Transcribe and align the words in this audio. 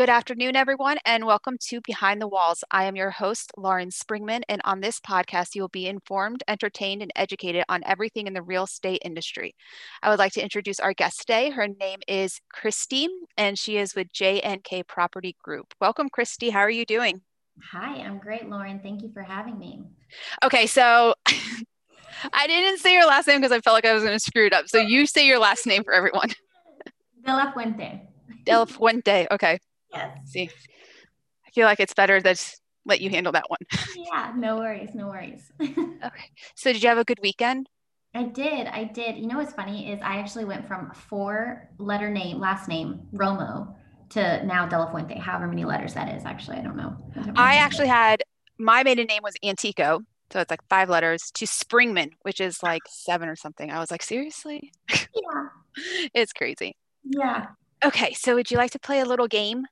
Good 0.00 0.08
afternoon, 0.08 0.56
everyone, 0.56 0.96
and 1.04 1.26
welcome 1.26 1.58
to 1.68 1.82
Behind 1.82 2.22
the 2.22 2.26
Walls. 2.26 2.64
I 2.70 2.84
am 2.84 2.96
your 2.96 3.10
host, 3.10 3.52
Lauren 3.58 3.90
Springman, 3.90 4.40
and 4.48 4.62
on 4.64 4.80
this 4.80 4.98
podcast, 4.98 5.54
you 5.54 5.60
will 5.60 5.68
be 5.68 5.86
informed, 5.86 6.42
entertained, 6.48 7.02
and 7.02 7.12
educated 7.14 7.64
on 7.68 7.82
everything 7.84 8.26
in 8.26 8.32
the 8.32 8.40
real 8.40 8.64
estate 8.64 9.02
industry. 9.04 9.54
I 10.02 10.08
would 10.08 10.18
like 10.18 10.32
to 10.32 10.42
introduce 10.42 10.80
our 10.80 10.94
guest 10.94 11.20
today. 11.20 11.50
Her 11.50 11.68
name 11.68 11.98
is 12.08 12.40
Kristi, 12.50 13.08
and 13.36 13.58
she 13.58 13.76
is 13.76 13.94
with 13.94 14.10
J&K 14.10 14.84
Property 14.84 15.36
Group. 15.44 15.74
Welcome, 15.82 16.08
Kristi. 16.08 16.50
How 16.50 16.60
are 16.60 16.70
you 16.70 16.86
doing? 16.86 17.20
Hi, 17.70 17.96
I'm 17.96 18.16
great, 18.16 18.48
Lauren. 18.48 18.80
Thank 18.82 19.02
you 19.02 19.10
for 19.12 19.22
having 19.22 19.58
me. 19.58 19.82
Okay, 20.42 20.66
so 20.66 21.14
I 22.32 22.46
didn't 22.46 22.78
say 22.78 22.94
your 22.94 23.06
last 23.06 23.26
name 23.26 23.42
because 23.42 23.52
I 23.52 23.60
felt 23.60 23.74
like 23.74 23.84
I 23.84 23.92
was 23.92 24.02
going 24.02 24.16
to 24.16 24.24
screw 24.24 24.46
it 24.46 24.54
up. 24.54 24.66
So 24.66 24.78
you 24.78 25.04
say 25.04 25.26
your 25.26 25.38
last 25.38 25.66
name 25.66 25.84
for 25.84 25.92
everyone. 25.92 26.30
Delafuente. 27.22 28.00
De 28.46 28.58
la 28.58 28.64
Fuente. 28.64 29.26
Okay. 29.30 29.58
Yes. 29.92 30.18
See, 30.26 30.50
I 31.46 31.50
feel 31.50 31.66
like 31.66 31.80
it's 31.80 31.94
better 31.94 32.20
to 32.20 32.36
let 32.86 33.00
you 33.00 33.10
handle 33.10 33.32
that 33.32 33.48
one. 33.48 33.58
Yeah, 33.96 34.32
no 34.36 34.56
worries, 34.56 34.94
no 34.94 35.08
worries. 35.08 35.50
okay. 35.60 36.30
So, 36.56 36.72
did 36.72 36.82
you 36.82 36.88
have 36.88 36.98
a 36.98 37.04
good 37.04 37.20
weekend? 37.22 37.68
I 38.14 38.24
did. 38.24 38.66
I 38.66 38.84
did. 38.84 39.18
You 39.18 39.26
know 39.26 39.38
what's 39.38 39.52
funny 39.52 39.92
is 39.92 40.00
I 40.02 40.16
actually 40.16 40.44
went 40.44 40.66
from 40.66 40.90
four 40.92 41.68
letter 41.78 42.10
name, 42.10 42.40
last 42.40 42.68
name, 42.68 43.02
Romo, 43.14 43.74
to 44.10 44.44
now 44.44 44.68
Delafuente. 44.68 45.18
However 45.18 45.46
many 45.46 45.64
letters 45.64 45.94
that 45.94 46.14
is, 46.16 46.24
actually, 46.24 46.58
I 46.58 46.62
don't 46.62 46.76
know. 46.76 46.96
I, 47.36 47.54
I 47.54 47.56
actually 47.56 47.88
had 47.88 48.22
my 48.58 48.82
maiden 48.82 49.06
name 49.06 49.22
was 49.22 49.34
Antico. 49.42 50.00
So 50.32 50.40
it's 50.40 50.50
like 50.50 50.62
five 50.68 50.88
letters 50.88 51.30
to 51.34 51.44
Springman, 51.44 52.10
which 52.22 52.40
is 52.40 52.62
like 52.62 52.82
seven 52.88 53.28
or 53.28 53.36
something. 53.36 53.70
I 53.70 53.80
was 53.80 53.90
like, 53.90 54.02
seriously? 54.02 54.72
Yeah. 55.14 56.08
it's 56.14 56.32
crazy. 56.32 56.74
Yeah. 57.04 57.46
Okay. 57.84 58.12
So 58.14 58.34
would 58.34 58.50
you 58.50 58.56
like 58.56 58.72
to 58.72 58.78
play 58.78 59.00
a 59.00 59.04
little 59.04 59.28
game? 59.28 59.66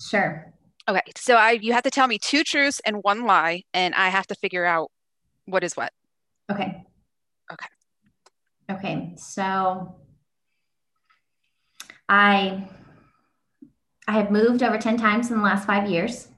Sure. 0.00 0.52
Okay. 0.88 1.02
So 1.16 1.36
I 1.36 1.52
you 1.52 1.72
have 1.72 1.84
to 1.84 1.90
tell 1.90 2.06
me 2.06 2.18
two 2.18 2.44
truths 2.44 2.80
and 2.84 3.02
one 3.02 3.24
lie, 3.24 3.62
and 3.72 3.94
I 3.94 4.08
have 4.08 4.26
to 4.28 4.34
figure 4.34 4.64
out 4.64 4.90
what 5.46 5.64
is 5.64 5.76
what. 5.76 5.92
Okay. 6.50 6.84
Okay. 7.52 7.66
Okay. 8.70 9.12
So 9.16 9.96
I 12.08 12.68
I 14.06 14.12
have 14.12 14.30
moved 14.30 14.62
over 14.62 14.76
10 14.76 14.98
times 14.98 15.30
in 15.30 15.38
the 15.38 15.42
last 15.42 15.66
five 15.66 15.88
years. 15.88 16.28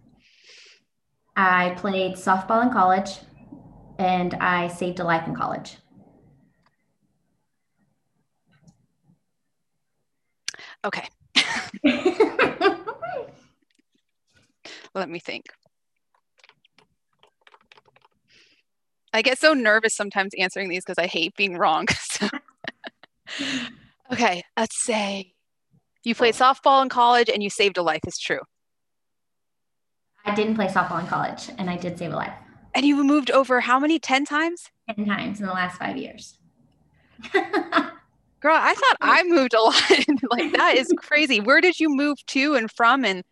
I 1.35 1.75
played 1.77 2.15
softball 2.15 2.63
in 2.63 2.71
college 2.71 3.19
and 3.99 4.35
I 4.35 4.69
saved 4.69 5.01
a 5.01 5.05
life 5.05 5.27
in 5.27 5.35
college. 5.35 5.77
Okay. 10.85 11.09
Let 14.97 15.11
me 15.11 15.19
think. 15.19 15.45
I 19.13 19.21
get 19.21 19.39
so 19.39 19.53
nervous 19.53 19.95
sometimes 19.95 20.33
answering 20.39 20.71
these 20.71 20.85
because 20.85 20.99
I 20.99 21.07
hate 21.07 21.37
being 21.37 21.59
wrong. 21.59 21.87
okay, 24.13 24.43
let's 24.57 24.83
say 24.83 25.35
you 26.03 26.15
played 26.15 26.35
softball 26.35 26.83
in 26.83 26.89
college 26.89 27.29
and 27.29 27.43
you 27.43 27.51
saved 27.51 27.77
a 27.77 27.83
life 27.83 28.01
is 28.07 28.19
true. 28.19 28.41
I 30.25 30.35
didn't 30.35 30.55
play 30.55 30.67
softball 30.67 31.01
in 31.01 31.07
college 31.07 31.51
and 31.59 31.69
I 31.69 31.77
did 31.77 31.99
save 31.99 32.13
a 32.13 32.17
life. 32.17 32.33
And 32.75 32.87
you 32.87 33.05
moved 33.05 33.31
over 33.31 33.61
how 33.61 33.79
many? 33.79 33.99
10 33.99 34.25
times? 34.25 34.71
10 34.97 35.05
times 35.05 35.41
in 35.41 35.47
the 35.47 35.53
last 35.53 35.79
five 35.79 35.99
years. 35.99 36.39
Girl, 37.33 38.57
I 38.59 38.75
thought 38.75 38.97
I 39.03 39.25
moved 39.25 39.53
a 39.53 39.61
lot. 39.61 39.83
like 40.31 40.53
that 40.55 40.75
is 40.77 40.91
crazy. 40.97 41.41
Where 41.41 41.61
did 41.61 41.79
you 41.79 41.89
move 41.91 42.25
to 42.29 42.55
and 42.55 42.71
from 42.71 43.05
and 43.05 43.23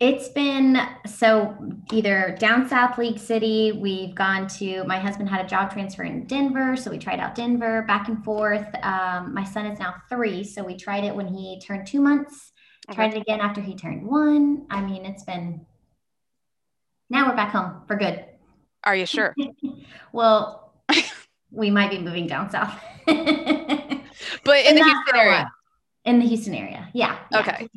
it's 0.00 0.28
been 0.28 0.78
so 1.06 1.56
either 1.92 2.36
down 2.38 2.68
south 2.68 2.98
League 2.98 3.18
City, 3.18 3.72
we've 3.72 4.14
gone 4.14 4.48
to 4.58 4.82
my 4.84 4.98
husband 4.98 5.28
had 5.28 5.44
a 5.44 5.48
job 5.48 5.72
transfer 5.72 6.02
in 6.02 6.26
Denver, 6.26 6.76
so 6.76 6.90
we 6.90 6.98
tried 6.98 7.20
out 7.20 7.34
Denver 7.34 7.82
back 7.82 8.08
and 8.08 8.24
forth. 8.24 8.66
Um, 8.82 9.32
my 9.32 9.44
son 9.44 9.66
is 9.66 9.78
now 9.78 9.94
three, 10.08 10.42
so 10.42 10.64
we 10.64 10.76
tried 10.76 11.04
it 11.04 11.14
when 11.14 11.28
he 11.28 11.60
turned 11.60 11.86
two 11.86 12.00
months, 12.00 12.52
okay. 12.90 12.96
tried 12.96 13.14
it 13.14 13.20
again 13.20 13.40
after 13.40 13.60
he 13.60 13.76
turned 13.76 14.04
one. 14.04 14.66
I 14.70 14.80
mean, 14.80 15.04
it's 15.04 15.22
been 15.22 15.64
now 17.08 17.28
we're 17.28 17.36
back 17.36 17.52
home 17.52 17.82
for 17.86 17.94
good. 17.94 18.24
Are 18.84 18.96
you 18.96 19.06
sure? 19.06 19.34
well, 20.12 20.74
we 21.52 21.70
might 21.70 21.90
be 21.90 21.98
moving 21.98 22.26
down 22.26 22.50
south. 22.50 22.74
but 23.06 23.16
in 23.16 24.74
the 24.74 24.82
Houston 24.82 25.16
area. 25.16 25.52
In 26.04 26.18
the 26.18 26.26
Houston 26.26 26.54
area. 26.54 26.88
Yeah. 26.92 27.18
yeah 27.30 27.40
okay. 27.40 27.68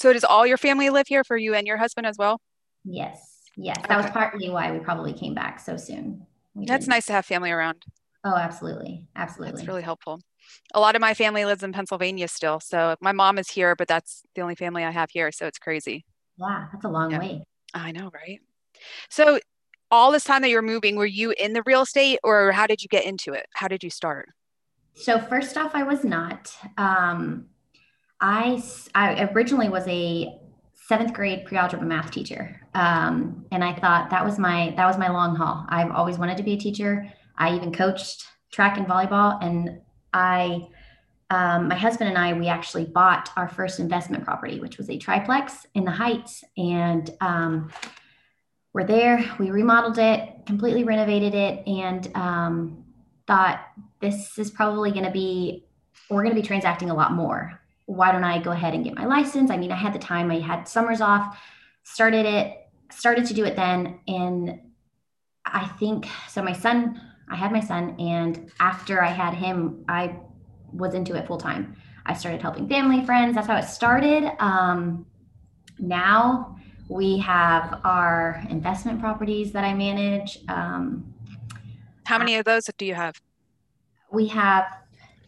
So 0.00 0.14
does 0.14 0.24
all 0.24 0.46
your 0.46 0.56
family 0.56 0.88
live 0.88 1.08
here 1.08 1.22
for 1.24 1.36
you 1.36 1.54
and 1.54 1.66
your 1.66 1.76
husband 1.76 2.06
as 2.06 2.16
well? 2.16 2.40
Yes. 2.86 3.42
Yes. 3.54 3.76
That 3.86 3.98
okay. 3.98 4.06
was 4.06 4.10
partly 4.10 4.48
why 4.48 4.72
we 4.72 4.78
probably 4.78 5.12
came 5.12 5.34
back 5.34 5.60
so 5.60 5.76
soon. 5.76 6.26
We 6.54 6.64
That's 6.64 6.86
did. 6.86 6.90
nice 6.90 7.04
to 7.06 7.12
have 7.12 7.26
family 7.26 7.50
around. 7.50 7.84
Oh, 8.24 8.34
absolutely. 8.34 9.04
Absolutely. 9.14 9.56
That's 9.56 9.68
really 9.68 9.82
helpful. 9.82 10.18
A 10.72 10.80
lot 10.80 10.94
of 10.94 11.02
my 11.02 11.12
family 11.12 11.44
lives 11.44 11.62
in 11.62 11.72
Pennsylvania 11.72 12.28
still. 12.28 12.60
So 12.60 12.96
my 13.02 13.12
mom 13.12 13.36
is 13.36 13.50
here, 13.50 13.76
but 13.76 13.88
that's 13.88 14.22
the 14.34 14.40
only 14.40 14.54
family 14.54 14.84
I 14.84 14.90
have 14.90 15.10
here. 15.10 15.30
So 15.32 15.46
it's 15.46 15.58
crazy. 15.58 16.06
Yeah, 16.38 16.68
that's 16.72 16.86
a 16.86 16.88
long 16.88 17.10
yeah. 17.10 17.18
way. 17.18 17.44
I 17.74 17.92
know, 17.92 18.10
right? 18.14 18.40
So 19.10 19.38
all 19.90 20.12
this 20.12 20.24
time 20.24 20.40
that 20.40 20.48
you're 20.48 20.62
moving, 20.62 20.96
were 20.96 21.04
you 21.04 21.34
in 21.38 21.52
the 21.52 21.62
real 21.66 21.82
estate 21.82 22.20
or 22.24 22.52
how 22.52 22.66
did 22.66 22.82
you 22.82 22.88
get 22.88 23.04
into 23.04 23.34
it? 23.34 23.44
How 23.54 23.68
did 23.68 23.84
you 23.84 23.90
start? 23.90 24.30
So 24.94 25.18
first 25.18 25.58
off, 25.58 25.72
I 25.74 25.82
was 25.82 26.04
not. 26.04 26.56
Um, 26.78 27.49
I, 28.20 28.62
I 28.94 29.24
originally 29.32 29.68
was 29.68 29.86
a 29.88 30.38
seventh 30.74 31.12
grade 31.12 31.44
pre-algebra 31.44 31.86
math 31.86 32.10
teacher. 32.10 32.60
Um, 32.74 33.46
and 33.52 33.62
I 33.62 33.72
thought 33.74 34.10
that 34.10 34.24
was 34.24 34.38
my, 34.38 34.74
that 34.76 34.86
was 34.86 34.98
my 34.98 35.08
long 35.08 35.36
haul. 35.36 35.64
I've 35.68 35.90
always 35.92 36.18
wanted 36.18 36.36
to 36.38 36.42
be 36.42 36.54
a 36.54 36.58
teacher. 36.58 37.10
I 37.38 37.54
even 37.54 37.72
coached 37.72 38.26
track 38.52 38.76
and 38.76 38.86
volleyball 38.86 39.42
and 39.42 39.80
I, 40.12 40.68
um, 41.30 41.68
my 41.68 41.76
husband 41.76 42.08
and 42.08 42.18
I, 42.18 42.32
we 42.32 42.48
actually 42.48 42.86
bought 42.86 43.30
our 43.36 43.48
first 43.48 43.78
investment 43.78 44.24
property, 44.24 44.58
which 44.58 44.78
was 44.78 44.90
a 44.90 44.98
triplex 44.98 45.64
in 45.74 45.84
the 45.84 45.92
Heights. 45.92 46.42
And 46.56 47.08
um, 47.20 47.70
we're 48.72 48.86
there. 48.86 49.24
We 49.38 49.50
remodeled 49.50 49.98
it, 49.98 50.28
completely 50.46 50.82
renovated 50.84 51.34
it, 51.34 51.66
and 51.68 52.10
um, 52.16 52.84
thought 53.26 53.60
this 54.00 54.38
is 54.38 54.50
probably 54.50 54.90
going 54.90 55.04
to 55.04 55.10
be, 55.10 55.66
we're 56.08 56.22
going 56.22 56.34
to 56.34 56.40
be 56.40 56.46
transacting 56.46 56.90
a 56.90 56.94
lot 56.94 57.12
more. 57.12 57.59
Why 57.90 58.12
don't 58.12 58.22
I 58.22 58.40
go 58.40 58.52
ahead 58.52 58.72
and 58.72 58.84
get 58.84 58.94
my 58.94 59.04
license? 59.04 59.50
I 59.50 59.56
mean, 59.56 59.72
I 59.72 59.76
had 59.76 59.92
the 59.92 59.98
time, 59.98 60.30
I 60.30 60.38
had 60.38 60.68
summers 60.68 61.00
off, 61.00 61.36
started 61.82 62.24
it, 62.24 62.68
started 62.92 63.26
to 63.26 63.34
do 63.34 63.44
it 63.44 63.56
then. 63.56 63.98
And 64.06 64.60
I 65.44 65.66
think 65.66 66.06
so. 66.28 66.40
My 66.40 66.52
son, 66.52 67.00
I 67.28 67.34
had 67.34 67.50
my 67.50 67.58
son, 67.58 67.96
and 67.98 68.52
after 68.60 69.02
I 69.02 69.08
had 69.08 69.34
him, 69.34 69.84
I 69.88 70.16
was 70.72 70.94
into 70.94 71.16
it 71.16 71.26
full 71.26 71.38
time. 71.38 71.74
I 72.06 72.14
started 72.14 72.40
helping 72.40 72.68
family, 72.68 73.04
friends. 73.04 73.34
That's 73.34 73.48
how 73.48 73.56
it 73.56 73.64
started. 73.64 74.30
Um, 74.38 75.04
now 75.80 76.56
we 76.88 77.18
have 77.18 77.80
our 77.82 78.40
investment 78.50 79.00
properties 79.00 79.50
that 79.50 79.64
I 79.64 79.74
manage. 79.74 80.38
Um, 80.48 81.12
how 82.04 82.18
many 82.18 82.36
of 82.36 82.44
those 82.44 82.70
do 82.78 82.86
you 82.86 82.94
have? 82.94 83.20
We 84.12 84.28
have 84.28 84.64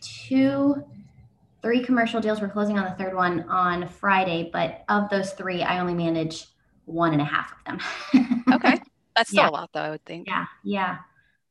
two, 0.00 0.84
three 1.62 1.82
commercial 1.82 2.20
deals. 2.20 2.40
We're 2.40 2.48
closing 2.48 2.78
on 2.78 2.84
the 2.84 3.02
third 3.02 3.14
one 3.14 3.48
on 3.48 3.88
Friday, 3.88 4.50
but 4.52 4.84
of 4.88 5.08
those 5.08 5.32
three, 5.32 5.62
I 5.62 5.78
only 5.78 5.94
manage 5.94 6.46
one 6.84 7.12
and 7.12 7.22
a 7.22 7.24
half 7.24 7.52
of 7.52 7.64
them. 7.64 8.44
okay. 8.52 8.80
That's 9.16 9.30
still 9.30 9.44
yeah. 9.44 9.50
a 9.50 9.52
lot, 9.52 9.70
though, 9.72 9.80
I 9.80 9.90
would 9.90 10.04
think. 10.04 10.26
Yeah. 10.26 10.46
Yeah. 10.64 10.98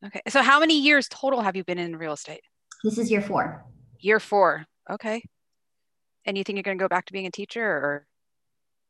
Okay. 0.06 0.22
So, 0.30 0.42
how 0.42 0.60
many 0.60 0.80
years 0.80 1.08
total 1.08 1.42
have 1.42 1.56
you 1.56 1.64
been 1.64 1.78
in 1.78 1.96
real 1.96 2.14
estate? 2.14 2.42
This 2.84 2.98
is 2.98 3.12
year 3.12 3.22
four. 3.22 3.64
Year 4.00 4.20
four. 4.20 4.66
Okay. 4.90 5.24
And 6.26 6.38
you 6.38 6.44
think 6.44 6.58
you're 6.58 6.64
going 6.64 6.78
to 6.78 6.84
go 6.84 6.88
back 6.88 7.06
to 7.06 7.14
being 7.14 7.28
a 7.28 7.32
teacher 7.32 7.64
or? 7.64 8.08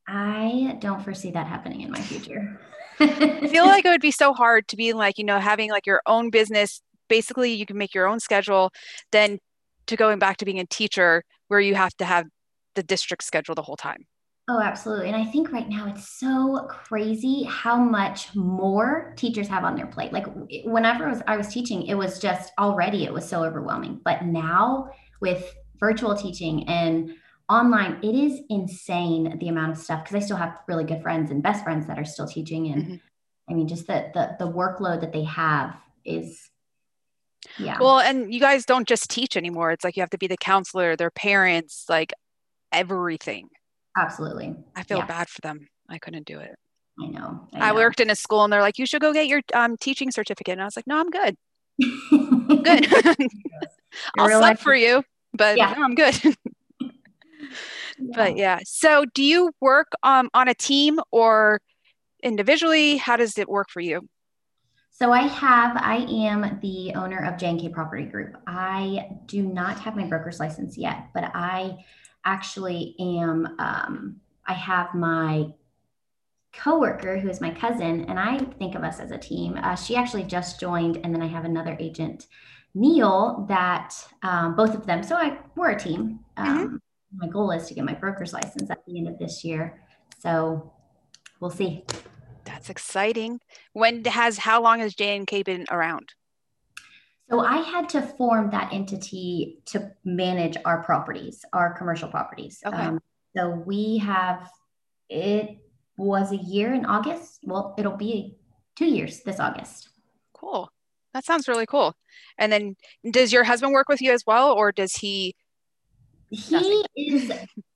I 0.07 0.77
don't 0.79 1.03
foresee 1.03 1.31
that 1.31 1.47
happening 1.47 1.81
in 1.81 1.91
my 1.91 2.01
future. 2.01 2.59
I 2.99 3.47
feel 3.47 3.65
like 3.65 3.85
it 3.85 3.89
would 3.89 4.01
be 4.01 4.11
so 4.11 4.33
hard 4.33 4.67
to 4.69 4.75
be 4.75 4.93
like, 4.93 5.17
you 5.17 5.23
know, 5.23 5.39
having 5.39 5.69
like 5.69 5.85
your 5.85 6.01
own 6.05 6.29
business. 6.29 6.81
Basically, 7.07 7.53
you 7.53 7.65
can 7.65 7.77
make 7.77 7.93
your 7.93 8.07
own 8.07 8.19
schedule, 8.19 8.71
then 9.11 9.39
to 9.87 9.95
going 9.95 10.19
back 10.19 10.37
to 10.37 10.45
being 10.45 10.59
a 10.59 10.65
teacher 10.65 11.23
where 11.47 11.59
you 11.59 11.75
have 11.75 11.95
to 11.97 12.05
have 12.05 12.27
the 12.75 12.83
district 12.83 13.23
schedule 13.23 13.55
the 13.55 13.61
whole 13.61 13.75
time. 13.75 14.05
Oh, 14.49 14.59
absolutely. 14.59 15.07
And 15.07 15.15
I 15.15 15.23
think 15.23 15.51
right 15.51 15.69
now 15.69 15.87
it's 15.87 16.09
so 16.19 16.65
crazy 16.67 17.43
how 17.43 17.77
much 17.77 18.35
more 18.35 19.13
teachers 19.15 19.47
have 19.47 19.63
on 19.63 19.75
their 19.75 19.85
plate. 19.85 20.11
Like 20.11 20.25
whenever 20.65 21.05
I 21.05 21.09
was, 21.09 21.21
I 21.27 21.37
was 21.37 21.47
teaching, 21.47 21.83
it 21.83 21.93
was 21.93 22.19
just 22.19 22.51
already, 22.59 23.05
it 23.05 23.13
was 23.13 23.27
so 23.27 23.43
overwhelming. 23.43 24.01
But 24.03 24.25
now 24.25 24.89
with 25.21 25.53
virtual 25.79 26.15
teaching 26.15 26.67
and 26.67 27.13
online, 27.47 27.99
it 28.03 28.15
is 28.15 28.41
insane 28.49 29.37
the 29.39 29.47
amount 29.47 29.71
of 29.71 29.77
stuff 29.77 30.03
because 30.03 30.21
I 30.21 30.25
still 30.25 30.37
have 30.37 30.57
really 30.67 30.83
good 30.83 31.01
friends 31.01 31.31
and 31.31 31.43
best 31.43 31.63
friends 31.63 31.87
that 31.87 31.99
are 31.99 32.05
still 32.05 32.27
teaching. 32.27 32.71
And 32.71 32.83
mm-hmm. 32.83 32.95
I 33.49 33.53
mean, 33.53 33.67
just 33.67 33.87
the, 33.87 34.11
the, 34.13 34.35
the 34.39 34.51
workload 34.51 35.01
that 35.01 35.13
they 35.13 35.23
have 35.23 35.75
is 36.03 36.50
yeah. 37.57 37.77
Well, 37.79 37.99
and 37.99 38.33
you 38.33 38.39
guys 38.39 38.65
don't 38.65 38.87
just 38.87 39.09
teach 39.09 39.35
anymore. 39.35 39.71
It's 39.71 39.83
like 39.83 39.95
you 39.97 40.01
have 40.01 40.09
to 40.11 40.17
be 40.17 40.27
the 40.27 40.37
counselor, 40.37 40.95
their 40.95 41.11
parents, 41.11 41.85
like 41.89 42.13
everything. 42.71 43.49
Absolutely. 43.97 44.55
I 44.75 44.83
feel 44.83 44.99
Yeah. 44.99 45.05
bad 45.05 45.29
for 45.29 45.41
them. 45.41 45.67
I 45.89 45.97
couldn't 45.97 46.25
do 46.25 46.39
it. 46.39 46.55
I 47.01 47.07
know. 47.07 47.47
I, 47.53 47.69
know. 47.69 47.75
worked 47.75 47.99
in 47.99 48.09
a 48.09 48.15
school 48.15 48.43
and 48.43 48.53
they're 48.53 48.61
like, 48.61 48.77
you 48.77 48.85
should 48.85 49.01
go 49.01 49.11
get 49.13 49.27
your 49.27 49.41
um, 49.53 49.75
teaching 49.77 50.11
certificate. 50.11 50.53
And 50.53 50.61
I 50.61 50.65
was 50.65 50.75
like, 50.75 50.87
no, 50.87 50.99
I'm 50.99 51.09
good. 51.09 51.35
Good. 52.63 52.89
Good. 53.17 53.27
I'll 54.19 54.39
life- 54.39 54.59
for 54.59 54.75
you, 54.75 55.03
but 55.33 55.57
Yeah. 55.57 55.73
no, 55.77 55.83
I'm 55.83 55.95
good. 55.95 56.15
but 58.15 58.37
yeah. 58.37 58.59
So 58.63 59.05
do 59.13 59.23
you 59.23 59.51
work 59.59 59.87
um, 60.03 60.29
on 60.33 60.47
a 60.47 60.53
team 60.53 60.99
or 61.11 61.59
individually? 62.23 62.97
How 62.97 63.17
does 63.17 63.37
it 63.37 63.49
work 63.49 63.69
for 63.69 63.79
you? 63.81 64.07
So 65.01 65.11
I 65.11 65.21
have, 65.21 65.77
I 65.77 66.05
am 66.11 66.59
the 66.61 66.93
owner 66.93 67.25
of 67.25 67.39
J&K 67.39 67.69
Property 67.69 68.03
Group. 68.03 68.37
I 68.45 69.09
do 69.25 69.41
not 69.41 69.79
have 69.79 69.95
my 69.95 70.05
broker's 70.05 70.39
license 70.39 70.77
yet, 70.77 71.07
but 71.11 71.31
I 71.33 71.83
actually 72.23 72.95
am, 72.99 73.47
um, 73.57 74.17
I 74.45 74.53
have 74.53 74.93
my 74.93 75.47
coworker 76.53 77.17
who 77.17 77.29
is 77.29 77.41
my 77.41 77.49
cousin, 77.49 78.05
and 78.05 78.19
I 78.19 78.37
think 78.59 78.75
of 78.75 78.83
us 78.83 78.99
as 78.99 79.09
a 79.09 79.17
team. 79.17 79.57
Uh, 79.57 79.73
she 79.73 79.95
actually 79.95 80.21
just 80.25 80.59
joined, 80.59 80.97
and 80.97 81.15
then 81.15 81.23
I 81.23 81.27
have 81.27 81.45
another 81.45 81.75
agent, 81.79 82.27
Neil, 82.75 83.47
that 83.49 83.95
um, 84.21 84.55
both 84.55 84.75
of 84.75 84.85
them. 84.85 85.01
So 85.01 85.15
I 85.15 85.39
we're 85.55 85.71
a 85.71 85.79
team. 85.79 86.19
Um, 86.37 86.79
My 87.15 87.27
goal 87.27 87.49
is 87.49 87.65
to 87.69 87.73
get 87.73 87.85
my 87.85 87.95
broker's 87.95 88.33
license 88.33 88.69
at 88.69 88.85
the 88.85 88.99
end 88.99 89.07
of 89.07 89.17
this 89.17 89.43
year. 89.43 89.81
So 90.19 90.71
we'll 91.39 91.49
see. 91.49 91.85
That's 92.43 92.69
exciting. 92.69 93.39
When 93.73 94.03
has 94.05 94.37
how 94.37 94.61
long 94.61 94.79
has 94.79 94.93
J 94.93 95.15
and 95.15 95.27
K 95.27 95.43
been 95.43 95.65
around? 95.71 96.13
So 97.29 97.39
I 97.39 97.57
had 97.57 97.87
to 97.89 98.01
form 98.01 98.49
that 98.51 98.73
entity 98.73 99.59
to 99.67 99.91
manage 100.03 100.57
our 100.65 100.83
properties, 100.83 101.45
our 101.53 101.73
commercial 101.77 102.09
properties. 102.09 102.59
Okay. 102.65 102.75
Um, 102.75 102.99
so 103.37 103.51
we 103.65 103.99
have, 103.99 104.49
it 105.09 105.57
was 105.95 106.33
a 106.33 106.37
year 106.37 106.73
in 106.73 106.85
August. 106.85 107.39
Well, 107.43 107.73
it'll 107.77 107.95
be 107.95 108.35
two 108.75 108.87
years 108.87 109.21
this 109.21 109.39
August. 109.39 109.87
Cool. 110.33 110.69
That 111.13 111.23
sounds 111.23 111.47
really 111.47 111.65
cool. 111.65 111.95
And 112.37 112.51
then 112.51 112.75
does 113.09 113.31
your 113.31 113.45
husband 113.45 113.71
work 113.71 113.87
with 113.87 114.01
you 114.01 114.11
as 114.11 114.25
well, 114.25 114.51
or 114.51 114.71
does 114.71 114.95
he? 114.95 115.35
He 116.29 116.85
is 116.95 117.31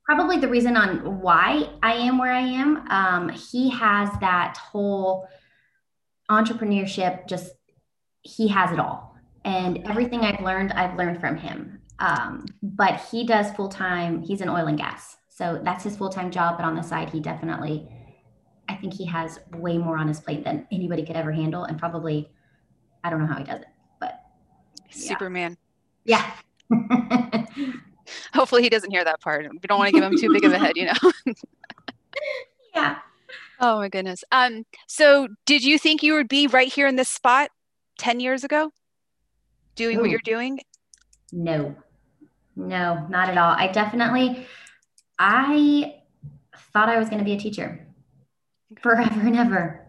probably 0.06 0.38
the 0.38 0.48
reason 0.48 0.78
on 0.78 1.19
why 1.19 1.69
I 1.81 1.94
am 1.94 2.18
where 2.18 2.31
I 2.31 2.42
am. 2.42 2.88
Um, 2.90 3.30
he 3.30 3.69
has 3.72 4.10
that 4.22 4.57
whole 4.57 5.28
entrepreneurship, 6.30 7.28
just 7.28 7.52
he 8.22 8.48
has 8.48 8.72
it 8.72 8.80
all. 8.80 9.16
And 9.44 9.86
everything 9.88 10.22
I've 10.22 10.42
learned, 10.42 10.74
I've 10.74 10.96
learned 10.98 11.19
from 11.19 11.38
him. 11.38 11.81
Um, 12.00 12.46
but 12.62 13.00
he 13.12 13.25
does 13.25 13.52
full 13.52 13.69
time, 13.69 14.22
he's 14.22 14.42
in 14.42 14.50
oil 14.50 14.68
and 14.68 14.78
gas. 14.78 15.18
So 15.30 15.60
that's 15.63 15.84
his 15.84 15.98
full 15.98 16.10
time 16.10 16.31
job. 16.31 16.57
But 16.57 16.66
on 16.66 16.75
the 16.75 16.81
side, 16.81 17.10
he 17.10 17.19
definitely, 17.19 17.88
I 18.69 18.75
think 18.75 18.94
he 18.94 19.06
has 19.06 19.40
way 19.54 19.78
more 19.78 19.98
on 19.98 20.07
his 20.07 20.19
plate 20.19 20.44
than 20.44 20.68
anybody 20.72 21.06
could 21.06 21.16
ever 21.16 21.31
handle. 21.31 21.63
And 21.66 21.78
probably, 21.78 22.30
I 23.04 23.10
don't 23.10 23.19
know 23.19 23.28
how 23.28 23.38
he 23.38 23.44
does 23.44 23.62
it, 23.62 23.68
but 24.00 24.19
Yeah. 24.96 25.10
Superman. 25.10 25.57
yeah. 26.06 26.31
Hopefully 28.34 28.63
he 28.63 28.69
doesn't 28.69 28.92
hear 28.92 29.04
that 29.04 29.22
part. 29.22 29.48
We 29.52 29.60
don't 29.68 29.80
want 29.80 29.90
to 29.90 30.00
give 30.00 30.04
him 30.04 30.18
too 30.18 30.31
big 30.31 30.46
of 30.46 30.54
a 30.54 30.60
head, 30.60 30.74
you 30.75 30.86
know. 30.86 31.12
yeah. 32.75 32.98
Oh 33.60 33.78
my 33.78 33.90
goodness. 33.90 34.24
Um, 34.31 34.66
so 34.88 35.28
did 35.46 35.63
you 35.63 35.78
think 35.78 36.04
you 36.04 36.13
would 36.13 36.28
be 36.28 36.48
right 36.48 36.72
here 36.72 36.88
in 36.88 36.96
this 36.96 37.10
spot 37.10 37.50
10 38.00 38.19
years 38.19 38.44
ago? 38.44 38.72
Doing 39.75 40.00
what 40.00 40.10
you're 40.10 40.19
doing? 40.24 40.60
No, 41.31 41.75
no, 42.56 43.06
not 43.10 43.30
at 43.30 43.38
all. 43.38 43.52
I 43.52 43.68
definitely, 43.68 44.48
I 45.19 45.96
thought 46.72 46.90
I 46.90 46.98
was 46.98 47.10
going 47.10 47.19
to 47.19 47.25
be 47.25 47.34
a 47.34 47.40
teacher 47.40 47.86
forever 48.81 49.19
and 49.19 49.36
ever. 49.36 49.86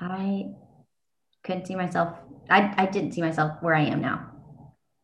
I 0.00 0.54
couldn't 1.44 1.66
see 1.66 1.76
myself, 1.76 2.16
I, 2.50 2.74
I 2.76 2.86
didn't 2.86 3.12
see 3.12 3.20
myself 3.20 3.52
where 3.60 3.74
I 3.74 3.82
am 3.82 4.00
now, 4.00 4.32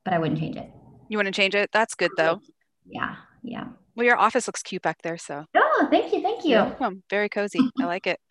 but 0.05 0.15
I 0.15 0.19
wouldn't 0.19 0.41
change 0.41 0.57
it. 0.57 0.71
You 1.11 1.19
want 1.19 1.27
to 1.27 1.33
change 1.33 1.57
it? 1.57 1.71
That's 1.73 1.95
good 1.95 2.12
though. 2.17 2.41
Yeah, 2.87 3.17
yeah. 3.43 3.65
Well, 3.97 4.07
your 4.07 4.17
office 4.17 4.47
looks 4.47 4.62
cute 4.62 4.81
back 4.81 5.03
there, 5.03 5.19
so 5.19 5.45
Oh, 5.57 5.89
thank 5.91 6.12
you, 6.12 6.23
thank 6.23 6.45
you. 6.45 6.51
you're 6.51 6.65
welcome. 6.65 7.03
Very 7.11 7.29
cozy. 7.29 7.59
I 7.79 7.85
like 7.85 8.07
it. 8.07 8.19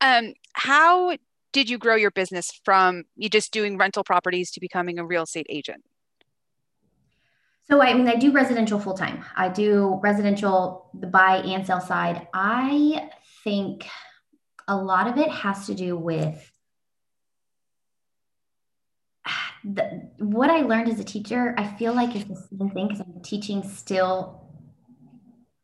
Um, 0.00 0.32
how 0.54 1.18
did 1.52 1.68
you 1.68 1.76
grow 1.76 1.94
your 1.94 2.10
business 2.10 2.50
from 2.64 3.04
you 3.14 3.28
just 3.28 3.52
doing 3.52 3.76
rental 3.76 4.02
properties 4.02 4.50
to 4.52 4.60
becoming 4.60 4.98
a 4.98 5.04
real 5.04 5.24
estate 5.24 5.44
agent? 5.50 5.84
So 7.68 7.82
I 7.82 7.92
mean, 7.92 8.08
I 8.08 8.16
do 8.16 8.32
residential 8.32 8.80
full 8.80 8.94
time. 8.94 9.22
I 9.36 9.50
do 9.50 10.00
residential, 10.02 10.88
the 10.98 11.08
buy 11.08 11.36
and 11.44 11.66
sell 11.66 11.78
side. 11.82 12.26
I 12.32 13.10
think 13.44 13.86
a 14.66 14.74
lot 14.74 15.06
of 15.08 15.18
it 15.18 15.28
has 15.28 15.66
to 15.66 15.74
do 15.74 15.94
with 15.94 16.49
the, 19.64 20.08
what 20.18 20.50
I 20.50 20.62
learned 20.62 20.88
as 20.88 21.00
a 21.00 21.04
teacher. 21.04 21.54
I 21.58 21.66
feel 21.76 21.94
like 21.94 22.14
it's 22.16 22.24
the 22.24 22.36
same 22.58 22.70
thing 22.70 22.88
because 22.88 23.00
I'm 23.00 23.20
teaching 23.22 23.62
still 23.68 24.48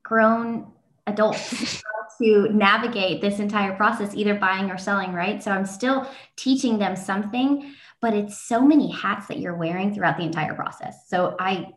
grown 0.02 0.72
adults 1.06 1.82
to 2.20 2.48
navigate 2.52 3.20
this 3.20 3.38
entire 3.38 3.74
process, 3.74 4.14
either 4.14 4.34
buying 4.34 4.70
or 4.70 4.78
selling, 4.78 5.12
right? 5.12 5.42
So 5.42 5.50
I'm 5.50 5.66
still 5.66 6.08
teaching 6.36 6.78
them 6.78 6.96
something, 6.96 7.74
but 8.00 8.14
it's 8.14 8.38
so 8.38 8.60
many 8.60 8.90
hats 8.90 9.26
that 9.28 9.38
you're 9.38 9.56
wearing 9.56 9.94
throughout 9.94 10.16
the 10.16 10.24
entire 10.24 10.54
process. 10.54 11.08
So 11.08 11.36
I 11.38 11.68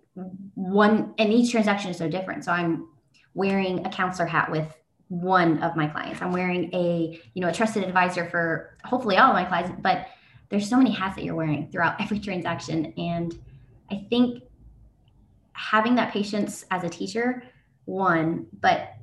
one 0.55 1.13
and 1.17 1.31
each 1.31 1.51
transaction 1.51 1.91
is 1.91 1.97
so 1.97 2.09
different. 2.09 2.43
So 2.43 2.51
I'm 2.51 2.87
wearing 3.33 3.85
a 3.85 3.89
counselor 3.89 4.27
hat 4.27 4.51
with 4.51 4.67
one 5.07 5.63
of 5.63 5.75
my 5.75 5.87
clients. 5.87 6.21
I'm 6.21 6.31
wearing 6.31 6.73
a, 6.73 7.19
you 7.33 7.41
know, 7.41 7.49
a 7.49 7.53
trusted 7.53 7.83
advisor 7.83 8.29
for 8.29 8.77
hopefully 8.83 9.17
all 9.17 9.29
of 9.29 9.33
my 9.33 9.45
clients, 9.45 9.71
but 9.81 10.07
there's 10.49 10.67
so 10.67 10.77
many 10.77 10.91
hats 10.91 11.15
that 11.15 11.23
you're 11.23 11.35
wearing 11.35 11.69
throughout 11.71 12.01
every 12.01 12.19
transaction. 12.19 12.93
And 12.97 13.37
I 13.91 14.05
think 14.09 14.43
having 15.53 15.95
that 15.95 16.11
patience 16.11 16.65
as 16.71 16.83
a 16.83 16.89
teacher, 16.89 17.43
one, 17.85 18.47
but 18.59 18.93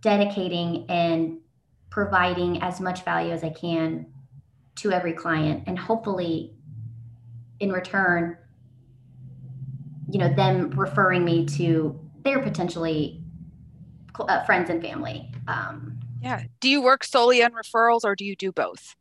dedicating 0.00 0.86
and 0.88 1.38
providing 1.90 2.62
as 2.62 2.80
much 2.80 3.04
value 3.04 3.32
as 3.32 3.44
I 3.44 3.50
can 3.50 4.06
to 4.76 4.92
every 4.92 5.12
client 5.12 5.64
and 5.66 5.78
hopefully 5.78 6.54
in 7.60 7.70
return 7.70 8.38
you 10.10 10.18
know 10.18 10.32
them 10.34 10.70
referring 10.70 11.24
me 11.24 11.44
to 11.44 11.98
their 12.22 12.40
potentially 12.40 13.22
uh, 14.18 14.44
friends 14.44 14.70
and 14.70 14.82
family 14.82 15.30
um, 15.48 16.00
Yeah. 16.22 16.44
Do 16.60 16.68
you 16.68 16.82
work 16.82 17.04
solely 17.04 17.42
on 17.42 17.52
referrals 17.52 18.04
or 18.04 18.14
do 18.14 18.24
you 18.24 18.36
do 18.36 18.52
both? 18.52 18.94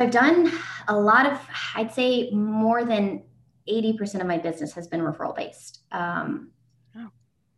I've 0.00 0.10
done 0.10 0.50
a 0.88 0.96
lot 0.98 1.26
of 1.30 1.38
i'd 1.76 1.92
say 1.92 2.30
more 2.30 2.84
than 2.84 3.22
80% 3.68 4.20
of 4.20 4.26
my 4.26 4.38
business 4.38 4.72
has 4.74 4.88
been 4.88 5.00
referral 5.00 5.34
based 5.36 5.80
um, 5.92 6.50
Oh. 6.96 7.08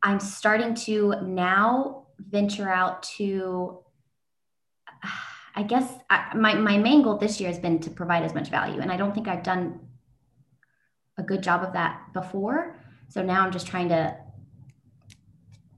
i'm 0.03 0.21
starting 0.21 0.75
to 0.87 1.15
now 1.23 2.07
venture 2.19 2.69
out 2.69 3.03
to 3.05 3.79
i 5.55 5.63
guess 5.63 5.91
I, 6.11 6.35
my, 6.35 6.55
my 6.55 6.77
main 6.79 7.03
goal 7.03 7.17
this 7.19 7.41
year 7.41 7.49
has 7.49 7.59
been 7.59 7.79
to 7.81 7.91
provide 7.91 8.23
as 8.25 8.35
much 8.35 8.49
value 8.51 8.81
and 8.81 8.91
i 8.93 8.97
don't 8.97 9.15
think 9.15 9.27
i've 9.29 9.43
done 9.43 9.81
a 11.19 11.23
good 11.23 11.43
job 11.43 11.63
of 11.63 11.73
that 11.75 12.13
before 12.13 12.77
so 13.09 13.23
now 13.23 13.43
i'm 13.43 13.53
just 13.53 13.67
trying 13.67 13.89
to 13.91 14.17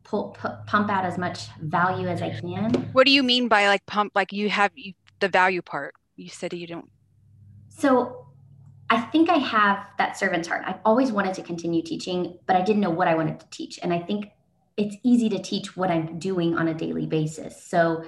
pull, 0.05 0.31
pu- 0.31 0.57
pump 0.67 0.91
out 0.91 1.05
as 1.05 1.17
much 1.19 1.49
value 1.61 2.09
as 2.09 2.21
i 2.23 2.31
can 2.31 2.71
What 2.93 3.07
do 3.07 3.13
you 3.13 3.23
mean 3.23 3.49
by 3.49 3.67
like 3.69 3.85
pump? 3.87 4.13
Like 4.15 4.33
you 4.33 4.49
have 4.51 4.71
you, 4.75 4.93
the 5.21 5.29
value 5.29 5.63
part. 5.63 5.95
You 6.17 6.29
said 6.29 6.53
you 6.53 6.67
don't. 6.67 6.89
So 7.69 8.27
I 8.91 9.01
think 9.01 9.31
I 9.31 9.39
have 9.39 9.87
that 9.99 10.17
servant's 10.17 10.49
heart. 10.49 10.63
I've 10.67 10.81
always 10.85 11.11
wanted 11.11 11.35
to 11.35 11.43
continue 11.43 11.83
teaching, 11.83 12.39
but 12.47 12.57
I 12.57 12.63
didn't 12.63 12.81
know 12.81 12.91
what 12.91 13.09
I 13.09 13.15
wanted 13.15 13.41
to 13.41 13.51
teach. 13.51 13.79
And 13.83 13.93
I 13.93 13.99
think 13.99 14.27
it's 14.77 14.97
easy 15.03 15.29
to 15.31 15.39
teach 15.39 15.77
what 15.77 15.91
I'm 15.91 16.19
doing 16.19 16.57
on 16.57 16.69
a 16.69 16.75
daily 16.75 17.07
basis. 17.07 17.63
So 17.65 18.05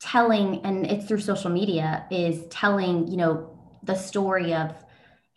telling, 0.00 0.64
and 0.64 0.86
it's 0.86 1.06
through 1.06 1.20
social 1.20 1.50
media, 1.50 2.06
is 2.10 2.46
telling, 2.48 3.08
you 3.08 3.16
know, 3.16 3.58
the 3.82 3.94
story 3.94 4.54
of, 4.54 4.74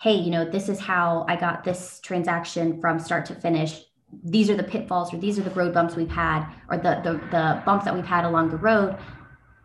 hey, 0.01 0.15
you 0.15 0.31
know, 0.31 0.49
this 0.49 0.67
is 0.67 0.79
how 0.79 1.25
I 1.29 1.35
got 1.35 1.63
this 1.63 1.99
transaction 2.01 2.81
from 2.81 2.99
start 2.99 3.25
to 3.27 3.35
finish. 3.35 3.81
These 4.23 4.49
are 4.49 4.55
the 4.55 4.63
pitfalls 4.63 5.13
or 5.13 5.17
these 5.17 5.39
are 5.39 5.43
the 5.43 5.51
road 5.51 5.73
bumps 5.73 5.95
we've 5.95 6.09
had 6.09 6.45
or 6.69 6.77
the 6.77 7.01
the, 7.03 7.13
the 7.31 7.63
bumps 7.65 7.85
that 7.85 7.95
we've 7.95 8.05
had 8.05 8.25
along 8.25 8.49
the 8.49 8.57
road. 8.57 8.97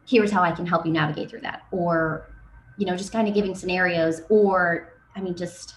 Here's 0.09 0.31
how 0.31 0.43
I 0.43 0.53
can 0.53 0.67
help 0.67 0.87
you 0.87 0.93
navigate 0.93 1.31
through 1.31 1.43
that. 1.43 1.62
Or 1.71 2.31
you 2.79 2.87
know, 2.87 2.97
just 2.97 3.12
kind 3.12 3.29
of 3.29 3.35
giving 3.35 3.55
scenarios, 3.55 4.23
or 4.29 4.95
I 5.17 5.21
mean, 5.21 5.37
just 5.37 5.75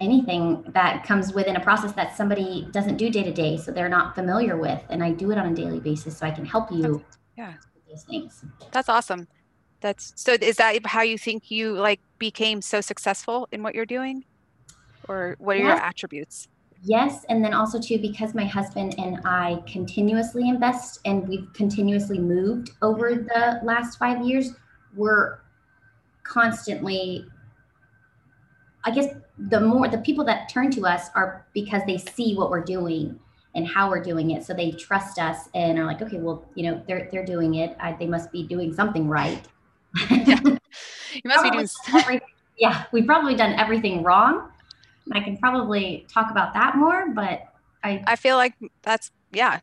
anything 0.00 0.64
that 0.74 1.04
comes 1.04 1.32
within 1.32 1.56
a 1.56 1.60
process 1.60 1.92
that 1.92 2.16
somebody 2.16 2.68
doesn't 2.70 2.96
do 2.96 3.10
day 3.10 3.22
to 3.24 3.32
day, 3.32 3.56
so 3.56 3.72
they're 3.72 3.88
not 3.88 4.14
familiar 4.14 4.56
with, 4.56 4.80
and 4.90 5.02
I 5.02 5.10
do 5.10 5.32
it 5.32 5.38
on 5.38 5.52
a 5.52 5.54
daily 5.54 5.80
basis, 5.80 6.16
so 6.16 6.26
I 6.26 6.30
can 6.30 6.44
help 6.44 6.70
you. 6.70 7.04
Yeah. 7.36 7.54
with 7.74 7.86
those 7.88 8.04
things. 8.04 8.44
That's 8.70 8.88
awesome. 8.88 9.26
That's 9.80 10.12
so 10.14 10.34
is 10.40 10.56
that 10.56 10.86
how 10.86 11.02
you 11.02 11.18
think 11.18 11.50
you 11.50 11.72
like 11.72 12.00
became 12.18 12.62
so 12.62 12.80
successful 12.80 13.48
in 13.50 13.62
what 13.62 13.74
you're 13.74 13.86
doing? 13.86 14.24
Or 15.08 15.34
what 15.38 15.56
are 15.56 15.60
your 15.60 15.72
attributes? 15.72 16.46
Yes 16.82 17.24
and 17.28 17.44
then 17.44 17.54
also 17.54 17.80
too 17.80 17.98
because 17.98 18.34
my 18.34 18.44
husband 18.44 18.94
and 18.98 19.20
i 19.24 19.62
continuously 19.66 20.48
invest 20.48 21.00
and 21.04 21.26
we've 21.28 21.52
continuously 21.52 22.18
moved 22.18 22.70
over 22.82 23.12
mm-hmm. 23.12 23.26
the 23.26 23.60
last 23.64 23.98
five 23.98 24.24
years 24.26 24.50
we're 24.96 25.38
constantly 26.24 27.24
i 28.84 28.90
guess 28.90 29.14
the 29.38 29.60
more 29.60 29.88
the 29.88 29.98
people 29.98 30.24
that 30.24 30.48
turn 30.48 30.70
to 30.70 30.86
us 30.86 31.08
are 31.14 31.46
because 31.54 31.82
they 31.86 31.98
see 31.98 32.34
what 32.34 32.50
we're 32.50 32.64
doing 32.64 33.18
and 33.54 33.66
how 33.66 33.88
we're 33.88 34.02
doing 34.02 34.30
it. 34.30 34.44
So 34.44 34.54
they 34.54 34.70
trust 34.72 35.18
us 35.18 35.48
and 35.54 35.78
are 35.78 35.84
like 35.84 36.02
okay 36.02 36.18
well 36.18 36.44
you 36.54 36.70
know 36.70 36.82
they're 36.86 37.08
they're 37.10 37.24
doing 37.24 37.54
it. 37.56 37.76
I, 37.80 37.92
they 37.92 38.06
must 38.06 38.30
be 38.32 38.46
doing 38.46 38.72
something 38.72 39.08
right. 39.08 39.46
Yeah. 40.10 40.40
you 40.44 41.22
must 41.24 41.44
be 41.44 41.50
doing 41.50 42.20
yeah 42.58 42.84
we've 42.92 43.06
probably 43.06 43.34
done 43.34 43.52
everything 43.58 44.02
wrong 44.02 44.50
I 45.10 45.20
can 45.20 45.36
probably 45.36 46.06
talk 46.12 46.30
about 46.30 46.54
that 46.54 46.76
more, 46.76 47.08
but 47.12 47.52
I 47.82 48.02
I 48.06 48.16
feel 48.16 48.36
like 48.36 48.54
that's 48.82 49.10
yeah. 49.32 49.60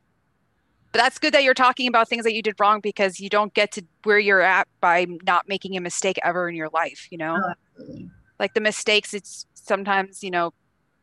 But 0.91 1.00
that's 1.00 1.19
good 1.19 1.34
that 1.34 1.43
you're 1.43 1.53
talking 1.53 1.88
about 1.88 2.10
things 2.10 2.24
that 2.24 2.34
you 2.34 2.41
did 2.41 2.55
wrong 2.60 2.79
because 2.79 3.19
you 3.19 3.29
don't 3.29 3.53
get 3.53 3.72
to 3.74 3.84
where 4.03 4.17
you're 4.17 4.41
at 4.41 4.67
by 4.81 5.05
not 5.24 5.48
making 5.48 5.77
a 5.77 5.81
mistake 5.81 6.17
ever 6.24 6.50
in 6.50 6.55
your 6.55 6.69
life, 6.69 7.08
you 7.12 7.17
know? 7.17 7.39
Oh. 7.79 8.10
Like 8.39 8.55
the 8.55 8.62
mistakes, 8.62 9.13
it's 9.13 9.46
sometimes, 9.53 10.24
you 10.24 10.31
know, 10.31 10.51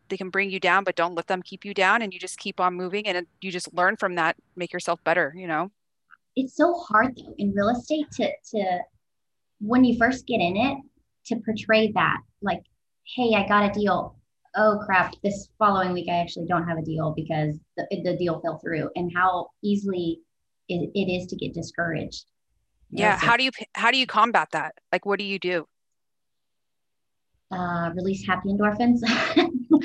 they 0.08 0.16
can 0.16 0.28
bring 0.28 0.50
you 0.50 0.58
down, 0.58 0.82
but 0.82 0.96
don't 0.96 1.14
let 1.14 1.28
them 1.28 1.40
keep 1.40 1.64
you 1.64 1.72
down. 1.72 2.02
And 2.02 2.12
you 2.12 2.18
just 2.18 2.38
keep 2.38 2.58
on 2.58 2.74
moving 2.74 3.06
and 3.06 3.28
you 3.40 3.52
just 3.52 3.72
learn 3.74 3.96
from 3.96 4.16
that, 4.16 4.36
make 4.56 4.72
yourself 4.72 5.02
better, 5.04 5.32
you 5.36 5.46
know? 5.46 5.70
It's 6.34 6.56
so 6.56 6.74
hard 6.74 7.16
though 7.16 7.34
in 7.38 7.52
real 7.54 7.68
estate 7.68 8.10
to, 8.12 8.32
to, 8.54 8.80
when 9.60 9.84
you 9.84 9.96
first 9.98 10.26
get 10.26 10.40
in 10.40 10.56
it, 10.56 10.78
to 11.26 11.36
portray 11.36 11.92
that 11.92 12.18
like, 12.42 12.62
hey, 13.04 13.34
I 13.36 13.46
got 13.46 13.70
a 13.70 13.72
deal 13.78 14.16
oh 14.56 14.80
crap, 14.84 15.14
this 15.22 15.48
following 15.58 15.92
week 15.92 16.08
I 16.08 16.16
actually 16.16 16.46
don't 16.46 16.66
have 16.66 16.78
a 16.78 16.82
deal 16.82 17.12
because 17.14 17.58
the, 17.76 17.86
the 18.02 18.16
deal 18.16 18.40
fell 18.40 18.58
through, 18.58 18.90
and 18.96 19.10
how 19.14 19.50
easily 19.62 20.20
it, 20.68 20.90
it 20.94 21.10
is 21.10 21.26
to 21.28 21.36
get 21.36 21.54
discouraged. 21.54 22.24
Yeah. 22.90 23.18
So, 23.18 23.26
how 23.26 23.36
do 23.36 23.44
you 23.44 23.50
how 23.74 23.90
do 23.90 23.98
you 23.98 24.06
combat 24.06 24.48
that? 24.52 24.74
Like, 24.92 25.06
what 25.06 25.18
do 25.18 25.24
you 25.24 25.38
do? 25.38 25.66
Uh, 27.50 27.90
release 27.94 28.26
happy 28.26 28.48
endorphins. 28.48 29.00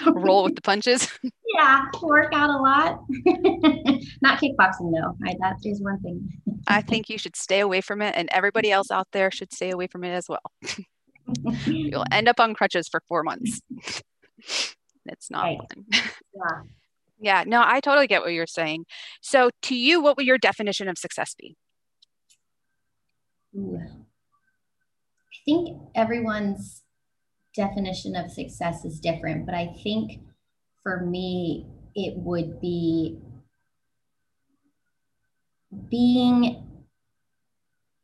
Roll 0.16 0.46
with 0.46 0.56
the 0.56 0.62
punches. 0.62 1.08
yeah, 1.56 1.86
work 2.02 2.34
out 2.34 2.50
a 2.50 2.58
lot. 2.58 3.02
Not 4.22 4.42
kickboxing 4.42 4.92
though. 4.92 5.16
I, 5.26 5.36
that 5.42 5.58
is 5.64 5.82
one 5.82 6.00
thing. 6.02 6.28
I 6.68 6.82
think 6.82 7.10
you 7.10 7.18
should 7.18 7.36
stay 7.36 7.60
away 7.60 7.82
from 7.82 8.02
it, 8.02 8.16
and 8.18 8.30
everybody 8.32 8.72
else 8.72 8.90
out 8.90 9.08
there 9.12 9.30
should 9.30 9.54
stay 9.54 9.70
away 9.70 9.88
from 9.88 10.04
it 10.04 10.12
as 10.12 10.28
well. 10.28 10.42
You'll 11.66 12.06
end 12.12 12.28
up 12.28 12.40
on 12.40 12.56
crutches 12.56 12.90
for 12.90 13.02
four 13.08 13.24
months. 13.24 13.62
It's 15.06 15.32
not 15.32 15.44
right. 15.44 15.58
fun. 15.58 15.86
Yeah. 16.34 16.62
yeah, 17.20 17.44
no, 17.46 17.62
I 17.66 17.80
totally 17.80 18.08
get 18.08 18.22
what 18.22 18.34
you're 18.34 18.48
saying. 18.48 18.86
So, 19.22 19.50
to 19.64 19.76
you, 19.76 20.02
what 20.02 20.18
would 20.18 20.26
your 20.26 20.38
definition 20.38 20.88
of 20.88 20.98
success 20.98 21.36
be? 21.38 21.56
I 23.56 23.88
think 25.46 25.78
everyone's 25.96 26.84
definition 27.56 28.16
of 28.16 28.32
success 28.32 28.86
is 28.86 29.00
different, 29.00 29.46
but 29.46 29.56
I 29.56 29.76
think 29.84 30.22
for 30.84 31.06
me, 31.06 31.68
it 31.96 32.18
would 32.18 32.62
be 32.62 33.20
being, 35.90 36.66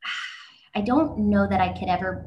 I 0.75 0.81
don't 0.81 1.29
know 1.29 1.47
that 1.49 1.61
I 1.61 1.77
could 1.77 1.87
ever 1.87 2.25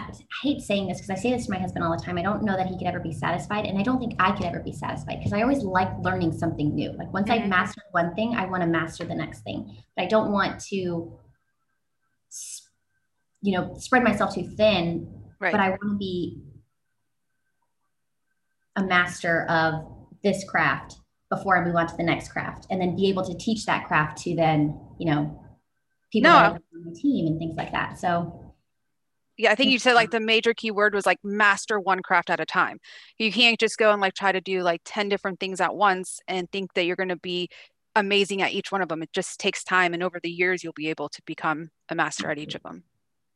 I 0.00 0.12
hate 0.42 0.60
saying 0.60 0.88
this 0.88 0.98
because 0.98 1.10
I 1.10 1.14
say 1.20 1.30
this 1.30 1.46
to 1.46 1.52
my 1.52 1.58
husband 1.58 1.84
all 1.84 1.96
the 1.96 2.02
time. 2.02 2.18
I 2.18 2.22
don't 2.22 2.42
know 2.42 2.56
that 2.56 2.66
he 2.66 2.78
could 2.78 2.86
ever 2.86 3.00
be 3.00 3.12
satisfied. 3.12 3.66
And 3.66 3.78
I 3.78 3.82
don't 3.82 3.98
think 3.98 4.14
I 4.18 4.32
could 4.32 4.46
ever 4.46 4.60
be 4.60 4.72
satisfied 4.72 5.18
because 5.18 5.32
I 5.32 5.42
always 5.42 5.62
like 5.62 5.90
learning 6.00 6.32
something 6.32 6.74
new. 6.74 6.92
Like 6.92 7.12
once 7.12 7.28
mm-hmm. 7.28 7.44
I've 7.44 7.48
mastered 7.48 7.84
one 7.90 8.14
thing, 8.14 8.34
I 8.34 8.46
want 8.46 8.62
to 8.62 8.68
master 8.68 9.04
the 9.04 9.14
next 9.14 9.40
thing. 9.40 9.76
But 9.96 10.04
I 10.04 10.06
don't 10.06 10.32
want 10.32 10.60
to, 10.66 10.76
you 13.42 13.52
know, 13.58 13.74
spread 13.78 14.02
myself 14.04 14.34
too 14.34 14.48
thin. 14.56 15.12
Right. 15.40 15.52
But 15.52 15.60
I 15.60 15.70
want 15.70 15.82
to 15.82 15.98
be 15.98 16.42
a 18.76 18.84
master 18.84 19.44
of 19.50 19.84
this 20.22 20.44
craft 20.44 20.96
before 21.28 21.56
I 21.56 21.64
move 21.64 21.76
on 21.76 21.86
to 21.88 21.96
the 21.96 22.02
next 22.02 22.28
craft 22.28 22.66
and 22.70 22.80
then 22.80 22.94
be 22.94 23.08
able 23.08 23.24
to 23.24 23.36
teach 23.36 23.66
that 23.66 23.86
craft 23.88 24.18
to 24.22 24.34
then, 24.36 24.78
you 24.98 25.10
know, 25.10 25.42
people 26.12 26.30
no. 26.30 26.36
on 26.36 26.60
the 26.84 26.94
team 26.94 27.26
and 27.26 27.38
things 27.38 27.56
like 27.56 27.72
that. 27.72 27.98
So 27.98 28.41
yeah 29.36 29.50
i 29.50 29.54
think 29.54 29.70
you 29.70 29.78
said 29.78 29.94
like 29.94 30.10
the 30.10 30.20
major 30.20 30.54
key 30.54 30.70
word 30.70 30.94
was 30.94 31.06
like 31.06 31.18
master 31.22 31.78
one 31.80 32.00
craft 32.00 32.30
at 32.30 32.40
a 32.40 32.46
time. 32.46 32.78
You 33.18 33.32
can't 33.32 33.58
just 33.58 33.78
go 33.78 33.92
and 33.92 34.00
like 34.00 34.14
try 34.14 34.32
to 34.32 34.40
do 34.40 34.62
like 34.62 34.80
10 34.84 35.08
different 35.08 35.40
things 35.40 35.60
at 35.60 35.74
once 35.74 36.20
and 36.28 36.50
think 36.50 36.74
that 36.74 36.84
you're 36.84 36.96
going 36.96 37.08
to 37.08 37.16
be 37.16 37.48
amazing 37.94 38.42
at 38.42 38.52
each 38.52 38.72
one 38.72 38.82
of 38.82 38.88
them 38.88 39.02
it 39.02 39.12
just 39.12 39.38
takes 39.38 39.64
time 39.64 39.92
and 39.94 40.02
over 40.02 40.18
the 40.22 40.30
years 40.30 40.64
you'll 40.64 40.72
be 40.72 40.88
able 40.88 41.08
to 41.08 41.22
become 41.26 41.70
a 41.88 41.94
master 41.94 42.30
at 42.30 42.38
each 42.38 42.54
of 42.54 42.62
them 42.62 42.84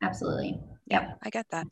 absolutely. 0.01 0.59
Yeah 0.87 1.13
i 1.23 1.29
get 1.29 1.45
that. 1.51 1.67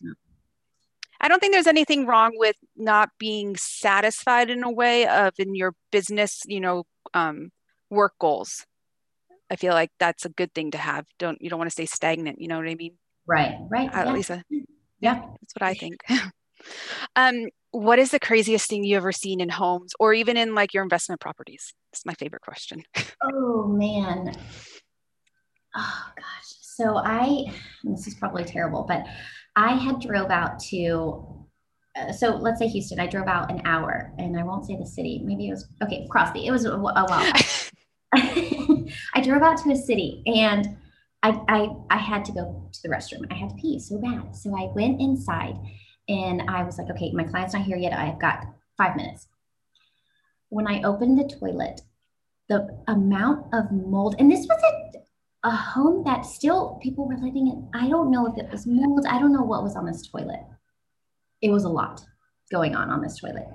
I 1.22 1.30
don't 1.30 1.40
think 1.40 1.54
there's 1.54 1.66
anything 1.66 2.06
wrong 2.06 2.34
with 2.36 2.58
not 2.76 3.10
being 3.18 3.56
satisfied 3.56 4.50
in 4.50 4.64
a 4.64 4.72
way 4.72 5.08
of 5.08 5.34
in 5.40 5.56
your 5.56 5.74
business 5.92 6.42
you 6.46 6.60
know 6.60 6.84
um, 7.14 7.52
work 7.90 8.14
goals. 8.20 8.66
I 9.50 9.56
feel 9.56 9.74
like 9.74 9.92
that's 10.00 10.26
a 10.26 10.30
good 10.30 10.54
thing 10.54 10.72
to 10.72 10.78
have. 10.78 11.06
Don't 11.18 11.42
you 11.42 11.50
don't 11.50 11.60
want 11.60 11.70
to 11.70 11.74
stay 11.74 11.86
stagnant 11.86 12.42
you 12.42 12.48
know 12.48 12.58
what 12.58 12.68
i 12.68 12.76
mean 12.76 12.96
Right, 13.28 13.58
right. 13.70 13.90
Uh, 13.94 14.04
yeah. 14.06 14.14
Lisa. 14.14 14.44
Yeah, 15.00 15.22
that's 15.42 15.56
what 15.56 15.64
I 15.64 15.74
think. 15.74 15.98
um, 17.16 17.48
what 17.72 18.00
is 18.00 18.12
the 18.12 18.20
craziest 18.20 18.70
thing 18.70 18.84
you 18.84 18.96
ever 18.96 19.12
seen 19.12 19.42
in 19.42 19.50
homes 19.50 19.94
or 20.00 20.14
even 20.14 20.38
in 20.38 20.56
like 20.56 20.74
your 20.74 20.84
investment 20.84 21.20
properties? 21.22 21.74
That's 21.92 22.06
my 22.06 22.14
favorite 22.14 22.42
question. 22.42 22.84
oh 23.24 23.68
man. 23.68 24.34
Oh 25.76 26.04
gosh. 26.16 26.56
So 26.62 26.98
I 26.98 27.46
this 27.84 28.08
is 28.08 28.16
probably 28.16 28.44
terrible, 28.44 28.86
but 28.88 29.06
I 29.56 29.74
had 29.74 30.00
drove 30.00 30.32
out 30.32 30.60
to 30.70 31.46
uh, 31.96 32.12
so 32.12 32.36
let's 32.36 32.60
say 32.60 32.68
Houston. 32.68 33.00
I 33.00 33.08
drove 33.08 33.28
out 33.28 33.50
an 33.50 33.62
hour, 33.66 34.12
and 34.18 34.38
I 34.38 34.44
won't 34.44 34.66
say 34.66 34.76
the 34.78 34.86
city. 34.86 35.22
Maybe 35.24 35.48
it 35.48 35.52
was 35.52 35.68
okay. 35.82 36.08
Crosby. 36.10 36.46
It 36.46 36.52
was 36.52 36.66
a, 36.66 36.74
a 36.74 36.78
while. 36.78 37.34
I 38.14 39.22
drove 39.24 39.42
out 39.42 39.58
to 39.60 39.72
a 39.72 39.76
city, 39.76 40.22
and 40.26 40.78
I, 41.26 41.42
I, 41.48 41.70
I 41.90 41.98
had 41.98 42.24
to 42.26 42.32
go 42.32 42.70
to 42.72 42.82
the 42.84 42.90
restroom. 42.90 43.26
I 43.32 43.34
had 43.34 43.50
to 43.50 43.56
pee 43.56 43.80
so 43.80 43.98
bad. 43.98 44.36
So 44.36 44.56
I 44.56 44.72
went 44.76 45.02
inside 45.02 45.56
and 46.08 46.44
I 46.48 46.64
was 46.64 46.78
like, 46.78 46.92
okay, 46.92 47.12
my 47.14 47.24
client's 47.24 47.56
not 47.56 47.64
here 47.64 47.78
yet. 47.78 47.94
I've 47.94 48.20
got 48.20 48.46
five 48.78 48.96
minutes. 48.96 49.28
When 50.50 50.68
I 50.68 50.84
opened 50.84 51.18
the 51.18 51.28
toilet, 51.28 51.82
the 52.48 52.78
amount 52.88 53.48
of 53.54 53.72
mold, 53.72 54.16
and 54.20 54.32
this 54.32 54.46
was 54.46 54.62
a, 55.44 55.48
a 55.48 55.52
home 55.52 56.04
that 56.04 56.28
still 56.28 56.80
people 56.84 57.08
were 57.08 57.16
living 57.18 57.48
in. 57.48 57.70
I 57.74 57.90
don't 57.90 58.12
know 58.12 58.28
if 58.28 58.38
it 58.38 58.52
was 58.52 58.68
mold. 58.68 59.08
I 59.10 59.18
don't 59.18 59.34
know 59.34 59.42
what 59.42 59.64
was 59.64 59.76
on 59.76 59.88
this 59.88 60.08
toilet. 60.08 60.46
It 61.42 61.50
was 61.50 61.64
a 61.64 61.70
lot 61.70 62.06
going 62.52 62.76
on 62.76 62.92
on 62.92 63.02
this 63.02 63.20
toilet 63.20 63.48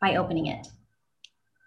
by 0.00 0.14
opening 0.14 0.46
it. 0.46 0.68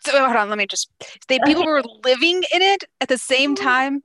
So 0.01 0.23
hold 0.23 0.35
on, 0.35 0.49
let 0.49 0.57
me 0.57 0.67
just. 0.67 0.89
They 1.27 1.39
people 1.45 1.63
okay. 1.63 1.71
were 1.71 1.83
living 2.03 2.43
in 2.53 2.61
it 2.61 2.83
at 3.01 3.07
the 3.07 3.17
same 3.17 3.55
time. 3.55 4.01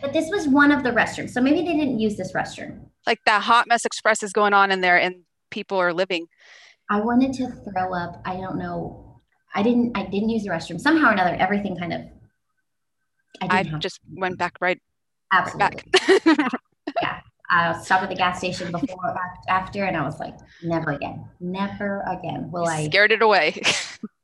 But 0.00 0.12
this 0.12 0.30
was 0.30 0.48
one 0.48 0.70
of 0.72 0.82
the 0.82 0.90
restrooms, 0.90 1.30
so 1.30 1.40
maybe 1.40 1.62
they 1.62 1.76
didn't 1.76 1.98
use 1.98 2.16
this 2.16 2.32
restroom. 2.32 2.80
Like 3.06 3.18
that 3.26 3.42
hot 3.42 3.66
mess 3.66 3.84
express 3.84 4.22
is 4.22 4.32
going 4.32 4.52
on 4.52 4.70
in 4.70 4.80
there, 4.80 4.98
and 4.98 5.16
people 5.50 5.78
are 5.78 5.92
living. 5.92 6.26
I 6.90 7.00
wanted 7.00 7.32
to 7.34 7.48
throw 7.48 7.94
up. 7.94 8.20
I 8.24 8.36
don't 8.36 8.58
know. 8.58 9.20
I 9.54 9.62
didn't. 9.62 9.96
I 9.96 10.04
didn't 10.04 10.30
use 10.30 10.44
the 10.44 10.50
restroom. 10.50 10.80
Somehow 10.80 11.08
or 11.08 11.12
another, 11.12 11.36
everything 11.38 11.76
kind 11.76 11.92
of. 11.92 12.02
I, 13.42 13.60
I 13.60 13.62
just 13.78 14.00
went 14.14 14.38
back 14.38 14.56
right. 14.60 14.80
Absolutely. 15.32 15.82
Right 16.08 16.24
back. 16.24 16.60
yeah. 17.02 17.20
I 17.50 17.80
stopped 17.82 18.04
at 18.04 18.08
the 18.08 18.14
gas 18.14 18.38
station 18.38 18.70
before 18.70 19.16
after, 19.48 19.84
and 19.84 19.96
I 19.96 20.04
was 20.04 20.20
like, 20.20 20.36
never 20.62 20.92
again, 20.92 21.28
never 21.40 22.04
again 22.06 22.50
will 22.52 22.66
I. 22.66 22.86
Scared 22.86 23.10
it 23.10 23.22
away. 23.22 23.60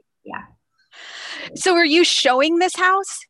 So, 1.55 1.75
were 1.75 1.85
you 1.85 2.05
showing 2.05 2.59
this 2.59 2.77
house? 2.77 3.27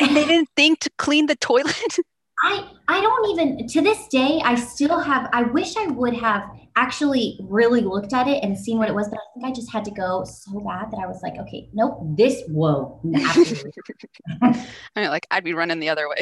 and 0.00 0.16
they 0.16 0.24
didn't 0.26 0.48
think 0.56 0.80
to 0.80 0.90
clean 0.98 1.26
the 1.26 1.36
toilet? 1.36 1.98
I 2.44 2.70
i 2.86 3.00
don't 3.00 3.30
even 3.30 3.66
to 3.66 3.80
this 3.80 4.06
day 4.06 4.40
i 4.44 4.54
still 4.54 5.00
have 5.00 5.28
i 5.32 5.42
wish 5.42 5.76
i 5.76 5.88
would 5.88 6.14
have 6.14 6.48
actually 6.76 7.36
really 7.42 7.80
looked 7.80 8.12
at 8.12 8.28
it 8.28 8.44
and 8.44 8.56
seen 8.56 8.78
what 8.78 8.88
it 8.88 8.94
was 8.94 9.08
but 9.08 9.18
i 9.18 9.26
think 9.34 9.46
i 9.46 9.52
just 9.52 9.72
had 9.72 9.84
to 9.86 9.90
go 9.90 10.22
so 10.22 10.60
bad 10.60 10.88
that 10.92 11.00
i 11.02 11.06
was 11.08 11.20
like 11.24 11.36
okay 11.36 11.68
nope 11.72 11.98
this 12.16 12.40
whoa 12.46 13.00
i 14.42 14.64
mean 14.94 15.08
like 15.08 15.26
i'd 15.32 15.42
be 15.42 15.52
running 15.52 15.80
the 15.80 15.88
other 15.88 16.08
way. 16.08 16.18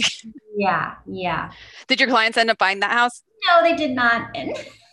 Yeah 0.57 0.95
yeah. 1.07 1.53
Did 1.87 2.01
your 2.01 2.09
clients 2.09 2.39
end 2.39 2.49
up 2.49 2.57
buying 2.57 2.81
that 2.81 2.93
house? 2.93 3.23
No 3.51 3.63
they 3.63 3.77
did 3.77 3.91
not. 3.91 4.35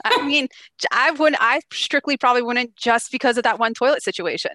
I 0.03 0.27
mean 0.27 0.49
i 0.91 1.11
wouldn't 1.11 1.41
i 1.41 1.61
strictly 1.71 2.17
probably 2.17 2.41
wouldn't 2.41 2.75
just 2.75 3.13
because 3.13 3.37
of 3.37 3.43
that 3.45 3.59
one 3.59 3.73
toilet 3.73 4.03
situation 4.03 4.51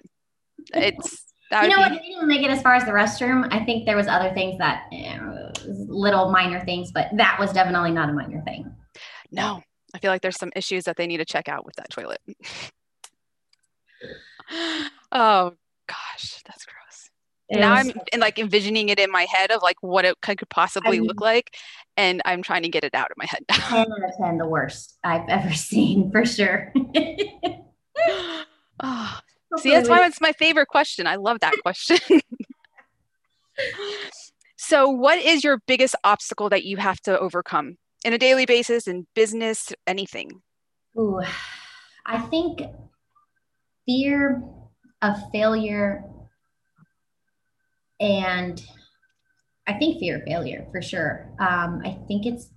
it's 0.73 1.29
that 1.51 1.63
you 1.63 1.69
know 1.69 1.77
be- 1.77 1.95
what? 1.95 2.01
Didn't 2.01 2.27
make 2.27 2.43
it 2.43 2.51
as 2.51 2.61
far 2.61 2.75
as 2.75 2.85
the 2.85 2.91
restroom. 2.91 3.47
I 3.51 3.63
think 3.65 3.85
there 3.85 3.97
was 3.97 4.07
other 4.07 4.33
things 4.33 4.57
that 4.59 4.85
eh, 4.91 5.13
you 5.13 5.17
know, 5.17 5.51
little 5.87 6.31
minor 6.31 6.63
things, 6.63 6.91
but 6.91 7.09
that 7.13 7.37
was 7.39 7.51
definitely 7.51 7.91
not 7.91 8.09
a 8.09 8.13
minor 8.13 8.41
thing. 8.43 8.71
No, 9.31 9.61
I 9.93 9.99
feel 9.99 10.11
like 10.11 10.21
there's 10.21 10.37
some 10.37 10.51
issues 10.55 10.83
that 10.85 10.95
they 10.97 11.07
need 11.07 11.17
to 11.17 11.25
check 11.25 11.49
out 11.49 11.65
with 11.65 11.75
that 11.75 11.89
toilet. 11.89 12.19
oh 15.11 15.53
gosh, 15.87 16.41
that's 16.45 16.65
gross. 16.65 17.09
now 17.51 17.73
I'm 17.73 17.91
in, 18.13 18.19
like 18.19 18.37
envisioning 18.37 18.89
it 18.89 18.99
in 18.99 19.11
my 19.11 19.25
head 19.31 19.51
of 19.51 19.61
like 19.63 19.77
what 19.81 20.05
it 20.05 20.21
could 20.21 20.39
possibly 20.49 20.97
I 20.97 20.99
mean, 20.99 21.07
look 21.07 21.21
like, 21.21 21.55
and 21.97 22.21
I'm 22.25 22.43
trying 22.43 22.63
to 22.63 22.69
get 22.69 22.83
it 22.83 22.93
out 22.93 23.09
of 23.09 23.17
my 23.17 23.25
head. 23.27 23.43
Ten 23.49 23.91
out 23.91 24.03
of 24.03 24.17
ten, 24.21 24.37
the 24.37 24.47
worst 24.47 24.97
I've 25.03 25.27
ever 25.27 25.53
seen 25.55 26.11
for 26.11 26.25
sure. 26.25 26.71
oh, 28.83 29.19
see, 29.57 29.71
that's 29.71 29.89
why 29.89 30.05
it's 30.05 30.21
my 30.21 30.31
favorite 30.33 30.67
question. 30.67 31.07
I 31.07 31.15
love 31.15 31.39
that 31.41 31.53
question. 31.61 31.97
so, 34.57 34.89
what 34.89 35.17
is 35.19 35.43
your 35.43 35.59
biggest 35.67 35.95
obstacle 36.03 36.49
that 36.49 36.63
you 36.63 36.77
have 36.77 36.99
to 37.01 37.19
overcome 37.19 37.77
in 38.03 38.13
a 38.13 38.17
daily 38.17 38.45
basis 38.45 38.87
in 38.87 39.07
business, 39.15 39.73
anything? 39.87 40.41
Ooh, 40.97 41.21
I 42.05 42.19
think 42.19 42.61
fear 43.85 44.43
of 45.01 45.15
failure 45.31 46.03
and 47.99 48.61
I 49.67 49.73
think 49.73 49.99
fear 49.99 50.17
of 50.17 50.23
failure 50.23 50.65
for 50.71 50.81
sure. 50.81 51.29
Um, 51.39 51.81
I 51.85 51.97
think 52.07 52.25
it's 52.25 52.49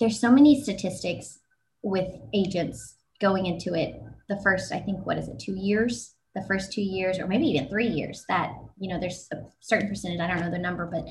there's 0.00 0.20
so 0.20 0.30
many 0.30 0.62
statistics 0.62 1.40
with 1.82 2.08
agents 2.32 2.96
going 3.20 3.46
into 3.46 3.74
it. 3.74 4.00
The 4.28 4.40
first, 4.42 4.72
I 4.72 4.80
think, 4.80 5.06
what 5.06 5.18
is 5.18 5.28
it, 5.28 5.38
two 5.38 5.56
years? 5.56 6.14
The 6.34 6.44
first 6.46 6.72
two 6.72 6.82
years, 6.82 7.18
or 7.18 7.26
maybe 7.26 7.46
even 7.46 7.68
three 7.68 7.88
years, 7.88 8.24
that 8.28 8.52
you 8.78 8.88
know, 8.88 9.00
there's 9.00 9.28
a 9.32 9.36
certain 9.60 9.88
percentage. 9.88 10.20
I 10.20 10.28
don't 10.28 10.40
know 10.40 10.50
the 10.50 10.58
number, 10.58 10.86
but 10.86 11.06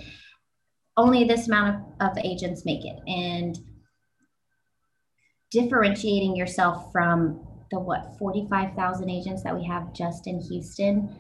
only 0.96 1.24
this 1.24 1.48
amount 1.48 1.84
of, 2.00 2.12
of 2.12 2.18
agents 2.24 2.66
make 2.66 2.86
it, 2.86 2.98
and 3.08 3.58
differentiating 5.52 6.36
yourself 6.36 6.92
from 6.92 7.44
the 7.72 7.80
what 7.80 8.16
45,000 8.18 9.10
agents 9.10 9.44
that 9.44 9.56
we 9.56 9.66
have 9.66 9.94
just 9.94 10.28
in 10.28 10.40
Houston. 10.40 11.16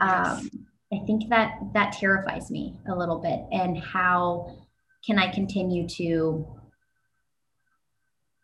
Yes. 0.00 0.28
Um, 0.28 0.50
I 0.92 0.98
think 1.06 1.28
that 1.30 1.58
that 1.74 1.92
terrifies 1.92 2.50
me 2.50 2.78
a 2.88 2.94
little 2.94 3.18
bit. 3.18 3.40
And 3.50 3.78
how 3.78 4.56
can 5.04 5.18
I 5.18 5.32
continue 5.32 5.88
to 5.88 6.46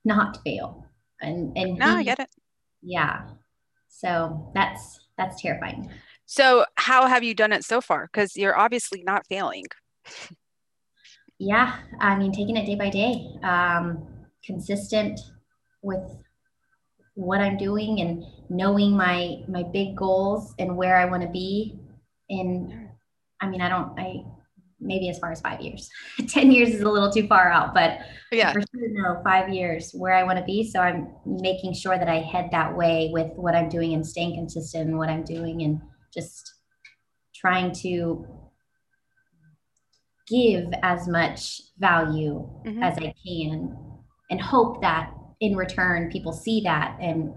not 0.05 0.43
fail? 0.43 0.87
And 1.21 1.57
and 1.57 1.79
no, 1.79 1.87
be, 1.87 2.01
I 2.01 2.03
get 2.03 2.21
it. 2.21 2.29
Yeah. 2.83 3.23
So 3.89 4.51
that's 4.55 5.01
that's 5.17 5.41
terrifying. 5.41 5.91
So 6.27 6.67
how 6.77 7.07
have 7.07 7.25
you 7.25 7.35
done 7.35 7.53
it 7.53 7.65
so 7.65 7.81
far? 7.81 8.09
Because 8.13 8.37
you're 8.37 8.57
obviously 8.57 9.03
not 9.03 9.27
failing. 9.29 9.65
yeah, 11.39 11.79
I 12.01 12.17
mean, 12.17 12.33
taking 12.33 12.57
it 12.57 12.67
day 12.67 12.75
by 12.75 12.91
day, 12.91 13.29
um, 13.43 14.07
consistent 14.45 15.19
with 15.83 16.05
what 17.15 17.41
I'm 17.41 17.57
doing 17.57 18.01
and 18.01 18.25
knowing 18.49 18.97
my 18.97 19.39
my 19.49 19.65
big 19.73 19.97
goals 19.97 20.55
and 20.59 20.77
where 20.77 20.97
I 20.97 21.05
want 21.05 21.23
to 21.23 21.29
be. 21.29 21.79
And 22.31 22.89
I 23.41 23.49
mean, 23.49 23.61
I 23.61 23.69
don't, 23.69 23.99
I 23.99 24.23
maybe 24.81 25.09
as 25.09 25.19
far 25.19 25.33
as 25.33 25.41
five 25.41 25.61
years. 25.61 25.89
Ten 26.29 26.51
years 26.51 26.71
is 26.71 26.83
a 26.83 26.89
little 26.89 27.11
too 27.11 27.27
far 27.27 27.51
out, 27.51 27.75
but 27.75 27.99
yeah, 28.31 28.53
for 28.53 28.61
sure, 28.61 28.89
no, 28.91 29.21
five 29.25 29.49
years 29.49 29.93
where 29.93 30.15
I 30.15 30.23
want 30.23 30.39
to 30.39 30.45
be. 30.45 30.69
So 30.69 30.81
I'm 30.81 31.09
making 31.25 31.75
sure 31.75 31.99
that 31.99 32.09
I 32.09 32.21
head 32.21 32.49
that 32.53 32.77
way 32.77 33.11
with 33.13 33.33
what 33.35 33.55
I'm 33.55 33.69
doing 33.69 33.95
and 33.95 34.07
staying 34.07 34.35
consistent 34.35 34.89
in 34.89 34.97
what 34.97 35.09
I'm 35.09 35.25
doing 35.25 35.63
and 35.63 35.81
just 36.13 36.55
trying 37.35 37.73
to 37.83 38.27
give 40.29 40.71
as 40.83 41.09
much 41.09 41.61
value 41.79 42.49
mm-hmm. 42.67 42.83
as 42.83 42.99
I 42.99 43.15
can 43.27 43.77
and 44.31 44.41
hope 44.41 44.83
that 44.83 45.13
in 45.41 45.57
return 45.57 46.11
people 46.11 46.33
see 46.33 46.61
that 46.63 46.97
and 47.01 47.33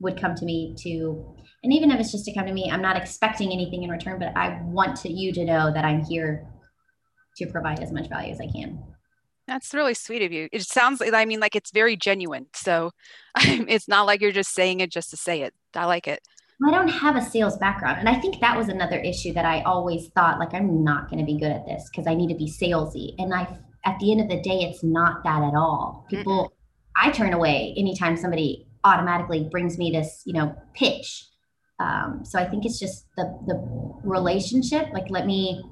would 0.00 0.20
come 0.20 0.34
to 0.34 0.44
me 0.44 0.74
to 0.78 1.34
and 1.64 1.72
even 1.72 1.90
if 1.90 1.98
it's 1.98 2.12
just 2.12 2.24
to 2.24 2.34
come 2.34 2.46
to 2.46 2.52
me 2.52 2.70
i'm 2.70 2.82
not 2.82 2.96
expecting 2.96 3.52
anything 3.52 3.82
in 3.82 3.90
return 3.90 4.18
but 4.18 4.36
i 4.36 4.60
want 4.64 4.96
to 4.96 5.10
you 5.10 5.32
to 5.32 5.44
know 5.44 5.72
that 5.72 5.84
i'm 5.84 6.04
here 6.04 6.46
to 7.38 7.46
provide 7.46 7.80
as 7.80 7.92
much 7.92 8.08
value 8.08 8.32
as 8.32 8.40
i 8.40 8.46
can 8.46 8.78
that's 9.46 9.72
really 9.72 9.94
sweet 9.94 10.22
of 10.22 10.32
you 10.32 10.48
it 10.52 10.62
sounds 10.62 11.00
like 11.00 11.12
i 11.14 11.24
mean 11.24 11.40
like 11.40 11.56
it's 11.56 11.70
very 11.70 11.96
genuine 11.96 12.46
so 12.54 12.90
it's 13.38 13.88
not 13.88 14.06
like 14.06 14.20
you're 14.20 14.32
just 14.32 14.52
saying 14.54 14.80
it 14.80 14.90
just 14.90 15.10
to 15.10 15.16
say 15.16 15.42
it 15.42 15.54
i 15.74 15.84
like 15.84 16.06
it 16.06 16.20
I 16.66 16.72
don't 16.72 16.88
have 16.88 17.14
a 17.14 17.22
sales 17.22 17.56
background. 17.56 17.98
And 18.00 18.08
I 18.08 18.18
think 18.18 18.40
that 18.40 18.56
was 18.56 18.68
another 18.68 18.98
issue 18.98 19.32
that 19.34 19.44
I 19.44 19.62
always 19.62 20.08
thought 20.08 20.40
like 20.40 20.54
I'm 20.54 20.82
not 20.82 21.08
going 21.08 21.20
to 21.20 21.24
be 21.24 21.38
good 21.38 21.52
at 21.52 21.66
this 21.66 21.88
because 21.88 22.08
I 22.08 22.14
need 22.14 22.28
to 22.30 22.34
be 22.34 22.50
salesy. 22.50 23.14
And 23.18 23.32
I 23.32 23.46
at 23.84 23.98
the 24.00 24.10
end 24.10 24.20
of 24.20 24.28
the 24.28 24.42
day 24.42 24.62
it's 24.62 24.82
not 24.82 25.22
that 25.22 25.42
at 25.42 25.54
all. 25.54 26.04
People 26.10 26.52
I 26.96 27.12
turn 27.12 27.32
away 27.32 27.74
anytime 27.76 28.16
somebody 28.16 28.66
automatically 28.82 29.48
brings 29.50 29.78
me 29.78 29.90
this, 29.90 30.22
you 30.26 30.32
know, 30.32 30.54
pitch. 30.74 31.26
Um, 31.78 32.22
so 32.24 32.40
I 32.40 32.48
think 32.48 32.64
it's 32.66 32.80
just 32.80 33.06
the 33.16 33.38
the 33.46 33.54
relationship. 34.02 34.88
Like, 34.92 35.10
let 35.10 35.26
me 35.26 35.62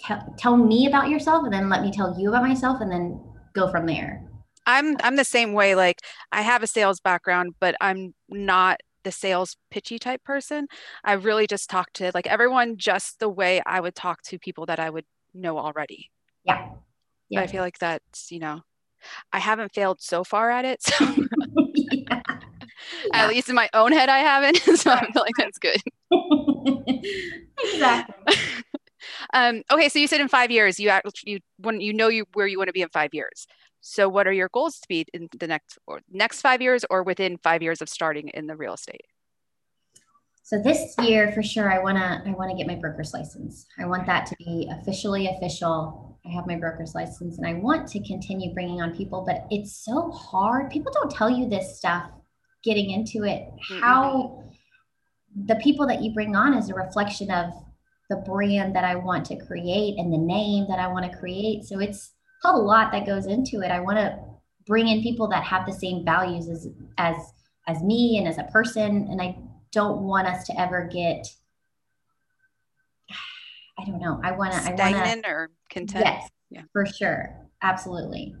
tell 0.00 0.34
tell 0.38 0.56
me 0.56 0.86
about 0.86 1.08
yourself, 1.08 1.44
and 1.44 1.52
then 1.52 1.68
let 1.68 1.82
me 1.82 1.90
tell 1.90 2.18
you 2.18 2.28
about 2.30 2.42
myself, 2.42 2.80
and 2.80 2.90
then 2.90 3.20
go 3.54 3.70
from 3.70 3.86
there. 3.86 4.24
I'm 4.66 4.96
I'm 5.02 5.16
the 5.16 5.24
same 5.24 5.52
way. 5.52 5.74
Like, 5.74 6.00
I 6.30 6.42
have 6.42 6.62
a 6.62 6.66
sales 6.66 7.00
background, 7.00 7.54
but 7.60 7.74
I'm 7.80 8.14
not 8.28 8.80
the 9.04 9.12
sales 9.12 9.56
pitchy 9.70 9.98
type 9.98 10.22
person. 10.22 10.66
I 11.04 11.14
really 11.14 11.46
just 11.46 11.70
talk 11.70 11.92
to 11.94 12.10
like 12.14 12.26
everyone 12.26 12.76
just 12.76 13.20
the 13.20 13.28
way 13.28 13.62
I 13.64 13.80
would 13.80 13.94
talk 13.94 14.22
to 14.24 14.38
people 14.38 14.66
that 14.66 14.78
I 14.78 14.90
would 14.90 15.06
know 15.32 15.58
already. 15.58 16.10
Yeah. 16.44 16.70
Yeah. 17.30 17.40
But 17.40 17.44
I 17.44 17.46
feel 17.46 17.62
like 17.62 17.78
that's, 17.78 18.30
you 18.30 18.38
know, 18.38 18.60
I 19.32 19.38
haven't 19.38 19.74
failed 19.74 20.00
so 20.00 20.24
far 20.24 20.50
at 20.50 20.64
it. 20.64 20.82
So 22.80 23.00
yeah. 23.12 23.22
at 23.22 23.28
least 23.28 23.48
in 23.48 23.54
my 23.54 23.68
own 23.74 23.92
head, 23.92 24.08
I 24.08 24.18
haven't. 24.18 24.56
so 24.78 24.92
I 24.92 25.06
feel 25.10 25.22
like 25.22 25.34
that's 25.36 25.58
good. 25.58 25.82
exactly. 27.58 28.36
Um, 29.32 29.62
okay, 29.70 29.88
so 29.88 29.98
you 29.98 30.06
said 30.06 30.20
in 30.20 30.28
five 30.28 30.50
years, 30.50 30.78
you 30.78 30.88
act, 30.88 31.08
you 31.24 31.40
when 31.58 31.80
you 31.80 31.92
know 31.92 32.08
you 32.08 32.24
where 32.34 32.46
you 32.46 32.58
want 32.58 32.68
to 32.68 32.72
be 32.72 32.82
in 32.82 32.88
five 32.88 33.10
years. 33.12 33.46
So 33.80 34.08
what 34.08 34.26
are 34.26 34.32
your 34.32 34.48
goals 34.52 34.80
to 34.80 34.88
be 34.88 35.06
in 35.14 35.28
the 35.38 35.46
next 35.46 35.78
or 35.86 36.00
next 36.10 36.40
five 36.40 36.60
years, 36.60 36.84
or 36.90 37.02
within 37.02 37.38
five 37.38 37.62
years 37.62 37.80
of 37.80 37.88
starting 37.88 38.28
in 38.28 38.46
the 38.46 38.56
real 38.56 38.74
estate? 38.74 39.06
So 40.42 40.60
this 40.62 40.94
year, 41.02 41.30
for 41.32 41.42
sure, 41.42 41.70
I 41.70 41.78
wanna 41.78 42.22
I 42.26 42.30
wanna 42.30 42.56
get 42.56 42.66
my 42.66 42.74
broker's 42.74 43.12
license. 43.12 43.66
I 43.78 43.86
want 43.86 44.06
that 44.06 44.26
to 44.26 44.36
be 44.36 44.68
officially 44.80 45.28
official 45.28 46.08
I 46.28 46.32
have 46.32 46.46
my 46.46 46.56
broker's 46.56 46.94
license 46.94 47.38
and 47.38 47.46
I 47.46 47.54
want 47.54 47.88
to 47.88 48.00
continue 48.06 48.52
bringing 48.52 48.82
on 48.82 48.94
people, 48.94 49.24
but 49.26 49.46
it's 49.50 49.84
so 49.84 50.10
hard. 50.10 50.70
People 50.70 50.92
don't 50.92 51.10
tell 51.10 51.30
you 51.30 51.48
this 51.48 51.78
stuff 51.78 52.10
getting 52.64 52.90
into 52.90 53.24
it. 53.24 53.42
Mm-hmm. 53.42 53.80
How 53.80 54.44
the 55.46 55.56
people 55.56 55.86
that 55.86 56.02
you 56.02 56.12
bring 56.12 56.36
on 56.36 56.54
is 56.54 56.68
a 56.68 56.74
reflection 56.74 57.30
of 57.30 57.52
the 58.08 58.16
brand 58.16 58.74
that 58.74 58.84
I 58.84 58.94
want 58.96 59.26
to 59.26 59.36
create 59.36 59.98
and 59.98 60.12
the 60.12 60.18
name 60.18 60.66
that 60.68 60.78
I 60.78 60.88
want 60.88 61.10
to 61.10 61.18
create. 61.18 61.64
So 61.64 61.78
it's 61.78 62.12
a 62.44 62.56
lot 62.56 62.92
that 62.92 63.06
goes 63.06 63.26
into 63.26 63.60
it. 63.60 63.70
I 63.70 63.80
want 63.80 63.98
to 63.98 64.18
bring 64.66 64.88
in 64.88 65.02
people 65.02 65.28
that 65.28 65.44
have 65.44 65.66
the 65.66 65.72
same 65.72 66.04
values 66.04 66.48
as 66.48 66.68
as 66.98 67.16
as 67.66 67.82
me 67.82 68.18
and 68.18 68.28
as 68.28 68.38
a 68.38 68.44
person 68.44 69.08
and 69.10 69.20
I 69.20 69.36
don't 69.72 70.02
want 70.02 70.26
us 70.26 70.46
to 70.46 70.60
ever 70.60 70.88
get 70.90 71.26
I 73.78 73.84
don't 73.84 74.00
know. 74.00 74.20
I 74.22 74.32
want 74.32 74.52
to. 74.52 74.60
Stagnant 74.60 74.96
I 74.96 75.14
wanna, 75.14 75.22
or 75.28 75.50
content. 75.70 76.04
Yes, 76.04 76.28
yeah. 76.50 76.62
for 76.72 76.84
sure, 76.84 77.36
absolutely. 77.62 78.34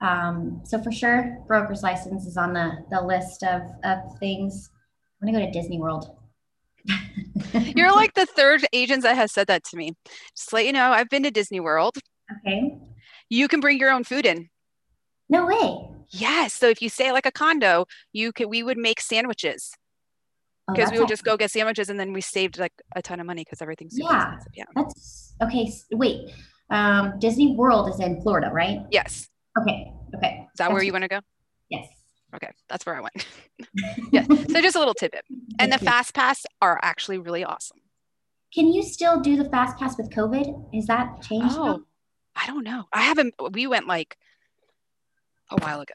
Um, 0.00 0.60
so 0.64 0.80
for 0.80 0.92
sure, 0.92 1.38
broker's 1.46 1.82
license 1.82 2.24
is 2.24 2.36
on 2.36 2.52
the 2.52 2.84
the 2.90 3.02
list 3.02 3.42
of 3.42 3.62
of 3.84 3.98
things. 4.20 4.70
I'm 5.20 5.26
gonna 5.26 5.44
go 5.44 5.46
to 5.46 5.58
Disney 5.58 5.80
World. 5.80 6.16
You're 7.52 7.94
like 7.94 8.14
the 8.14 8.26
third 8.26 8.66
agent 8.72 9.02
that 9.02 9.16
has 9.16 9.32
said 9.32 9.46
that 9.48 9.64
to 9.64 9.76
me. 9.76 9.92
Just 10.36 10.52
let 10.52 10.66
you 10.66 10.72
know, 10.72 10.90
I've 10.90 11.08
been 11.08 11.22
to 11.24 11.30
Disney 11.30 11.60
World. 11.60 11.96
Okay. 12.40 12.78
You 13.28 13.48
can 13.48 13.60
bring 13.60 13.78
your 13.78 13.90
own 13.90 14.04
food 14.04 14.26
in. 14.26 14.48
No 15.28 15.46
way. 15.46 15.88
Yes. 16.10 16.54
So 16.54 16.68
if 16.68 16.80
you 16.80 16.88
stay 16.88 17.12
like 17.12 17.26
a 17.26 17.32
condo, 17.32 17.86
you 18.12 18.32
could 18.32 18.46
we 18.46 18.62
would 18.62 18.78
make 18.78 19.00
sandwiches 19.00 19.72
because 20.68 20.90
oh, 20.90 20.92
we 20.92 20.98
would 21.00 21.08
just 21.08 21.24
go 21.24 21.36
get 21.36 21.50
sandwiches 21.50 21.90
and 21.90 21.98
then 21.98 22.12
we 22.12 22.20
saved 22.20 22.58
like 22.58 22.72
a 22.94 23.02
ton 23.02 23.20
of 23.20 23.26
money 23.26 23.42
because 23.42 23.62
everything's 23.62 23.98
yeah. 23.98 24.34
Expensive. 24.34 24.52
yeah. 24.54 24.64
That's 24.74 25.34
okay. 25.42 25.72
Wait, 25.92 26.30
um, 26.70 27.18
Disney 27.18 27.54
World 27.54 27.88
is 27.88 28.00
in 28.00 28.20
Florida, 28.22 28.50
right? 28.52 28.80
Yes. 28.90 29.28
Okay. 29.60 29.92
Okay. 30.14 30.46
Is 30.52 30.58
that 30.58 30.68
that's 30.68 30.72
where 30.72 30.82
you 30.82 30.92
want 30.92 31.02
to 31.02 31.08
go? 31.08 31.20
Yes. 31.68 31.86
Okay, 32.36 32.50
that's 32.68 32.84
where 32.84 32.96
I 32.96 33.00
went. 33.00 33.26
yeah. 34.12 34.24
So 34.24 34.60
just 34.60 34.76
a 34.76 34.78
little 34.78 34.94
tidbit. 34.94 35.24
And 35.58 35.72
the 35.72 35.78
fast 35.78 36.14
pass 36.14 36.44
are 36.60 36.78
actually 36.82 37.18
really 37.18 37.44
awesome. 37.44 37.78
Can 38.54 38.72
you 38.72 38.82
still 38.82 39.20
do 39.20 39.36
the 39.36 39.48
fast 39.48 39.78
pass 39.78 39.96
with 39.96 40.10
COVID? 40.10 40.68
Is 40.74 40.86
that 40.86 41.22
changed? 41.22 41.56
Oh, 41.56 41.64
now? 41.64 41.80
I 42.34 42.46
don't 42.46 42.64
know. 42.64 42.84
I 42.92 43.02
haven't. 43.02 43.34
We 43.52 43.66
went 43.66 43.86
like 43.86 44.16
a 45.50 45.56
while 45.56 45.80
ago. 45.80 45.94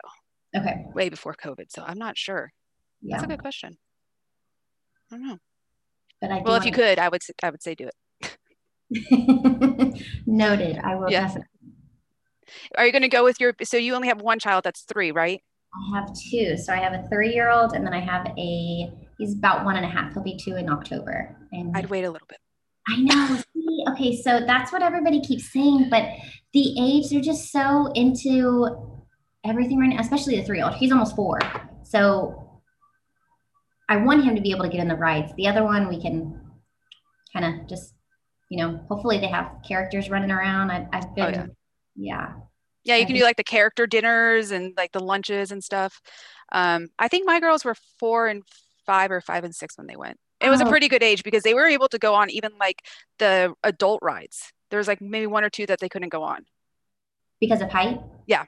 Okay. 0.56 0.86
Way 0.94 1.10
before 1.10 1.34
COVID, 1.34 1.66
so 1.70 1.84
I'm 1.86 1.98
not 1.98 2.18
sure. 2.18 2.52
Yeah. 3.02 3.18
That's 3.18 3.26
a 3.26 3.28
good 3.28 3.42
question. 3.42 3.78
I 5.12 5.16
don't 5.16 5.28
know. 5.28 5.38
But 6.20 6.32
I 6.32 6.42
well, 6.42 6.56
if 6.56 6.66
you 6.66 6.72
could, 6.72 7.00
I 7.00 7.10
would 7.10 7.22
I 7.44 7.50
would 7.50 7.64
say 7.64 7.76
do 7.76 7.88
it. 7.88 7.96
Noted. 10.26 10.80
I 10.84 10.96
will. 10.96 11.10
Yes. 11.10 11.34
Definitely. 11.34 11.48
Are 12.78 12.86
you 12.86 12.92
going 12.92 13.02
to 13.02 13.08
go 13.08 13.24
with 13.24 13.40
your? 13.40 13.54
So 13.64 13.78
you 13.78 13.96
only 13.96 14.08
have 14.08 14.22
one 14.22 14.40
child. 14.40 14.64
That's 14.64 14.82
three, 14.82 15.12
right? 15.12 15.42
I 15.74 15.98
have 15.98 16.14
two. 16.14 16.58
So 16.58 16.74
I 16.74 16.78
have 16.78 16.94
a 16.94 17.08
three-year-old, 17.10 17.74
and 17.74 17.86
then 17.86 17.94
I 17.94 18.00
have 18.00 18.28
a. 18.38 18.92
He's 19.18 19.36
about 19.36 19.66
one 19.66 19.76
and 19.76 19.86
a 19.86 19.90
half. 19.90 20.14
He'll 20.14 20.24
be 20.24 20.38
two 20.38 20.56
in 20.56 20.70
October. 20.70 21.36
And 21.52 21.76
I'd 21.76 21.90
wait 21.90 22.04
a 22.04 22.12
little 22.12 22.28
bit. 22.28 22.40
I 22.88 22.98
know. 22.98 23.38
See, 23.54 23.86
okay, 23.92 24.22
so 24.22 24.42
that's 24.46 24.72
what 24.72 24.82
everybody 24.82 25.22
keeps 25.22 25.52
saying, 25.52 25.90
but 25.90 26.04
the 26.54 26.76
age 26.80 27.10
they're 27.10 27.22
just 27.22 27.52
so 27.52 27.92
into 27.94 28.68
everything 29.46 29.80
right 29.80 29.90
now, 29.90 30.00
especially 30.00 30.36
the 30.38 30.44
three-year-old. 30.44 30.76
He's 30.76 30.92
almost 30.92 31.16
four, 31.16 31.40
so 31.84 32.62
I 33.92 33.98
want 33.98 34.24
him 34.24 34.36
to 34.36 34.42
be 34.42 34.52
able 34.52 34.64
to 34.64 34.70
get 34.70 34.80
in 34.80 34.88
the 34.88 34.96
rides. 34.96 35.34
The 35.36 35.48
other 35.48 35.66
one, 35.66 35.90
we 35.90 36.02
can 36.02 36.40
kind 37.34 37.46
of 37.62 37.68
just, 37.68 37.94
you 38.50 38.58
know, 38.58 38.80
hopefully 38.88 39.20
they 39.20 39.28
have 39.28 39.58
characters 39.68 40.10
running 40.10 40.32
around. 40.32 40.72
I, 40.72 40.88
I've 40.94 41.06
oh, 41.06 41.14
been, 41.14 41.36
Oh, 41.36 41.46
yeah. 41.96 42.28
yeah. 42.30 42.34
Yeah, 42.84 42.96
you 42.96 43.06
can 43.06 43.16
do 43.16 43.24
like 43.24 43.38
the 43.38 43.44
character 43.44 43.86
dinners 43.86 44.52
and 44.52 44.74
like 44.76 44.92
the 44.92 45.00
lunches 45.04 45.52
and 45.52 45.64
stuff. 45.64 46.02
Um, 46.52 46.88
I 46.98 47.08
think 47.08 47.26
my 47.28 47.40
girls 47.40 47.64
were 47.64 47.76
four 48.00 48.28
and 48.28 48.44
five 48.86 49.12
or 49.12 49.22
five 49.22 49.44
and 49.44 49.54
six 49.56 49.78
when 49.78 49.88
they 49.88 49.96
went. 49.96 50.18
It 50.40 50.50
was 50.50 50.62
a 50.62 50.66
Oh. 50.66 50.70
pretty 50.70 50.88
good 50.88 51.04
age 51.04 51.24
because 51.24 51.44
they 51.44 51.54
were 51.54 51.68
able 51.68 51.88
to 51.90 52.00
go 52.00 52.16
on 52.16 52.32
even 52.32 52.52
like 52.60 52.82
the 53.20 53.54
adult 53.64 54.00
rides. 54.02 54.52
There 54.72 54.80
was 54.80 54.88
like 54.88 55.00
maybe 55.02 55.28
one 55.28 55.44
or 55.44 55.50
two 55.52 55.68
that 55.68 55.80
they 55.80 55.90
couldn't 55.90 56.10
go 56.10 56.24
on. 56.24 56.46
because 57.40 57.60
of 57.62 57.72
height. 57.72 58.00
Yeah. 58.28 58.44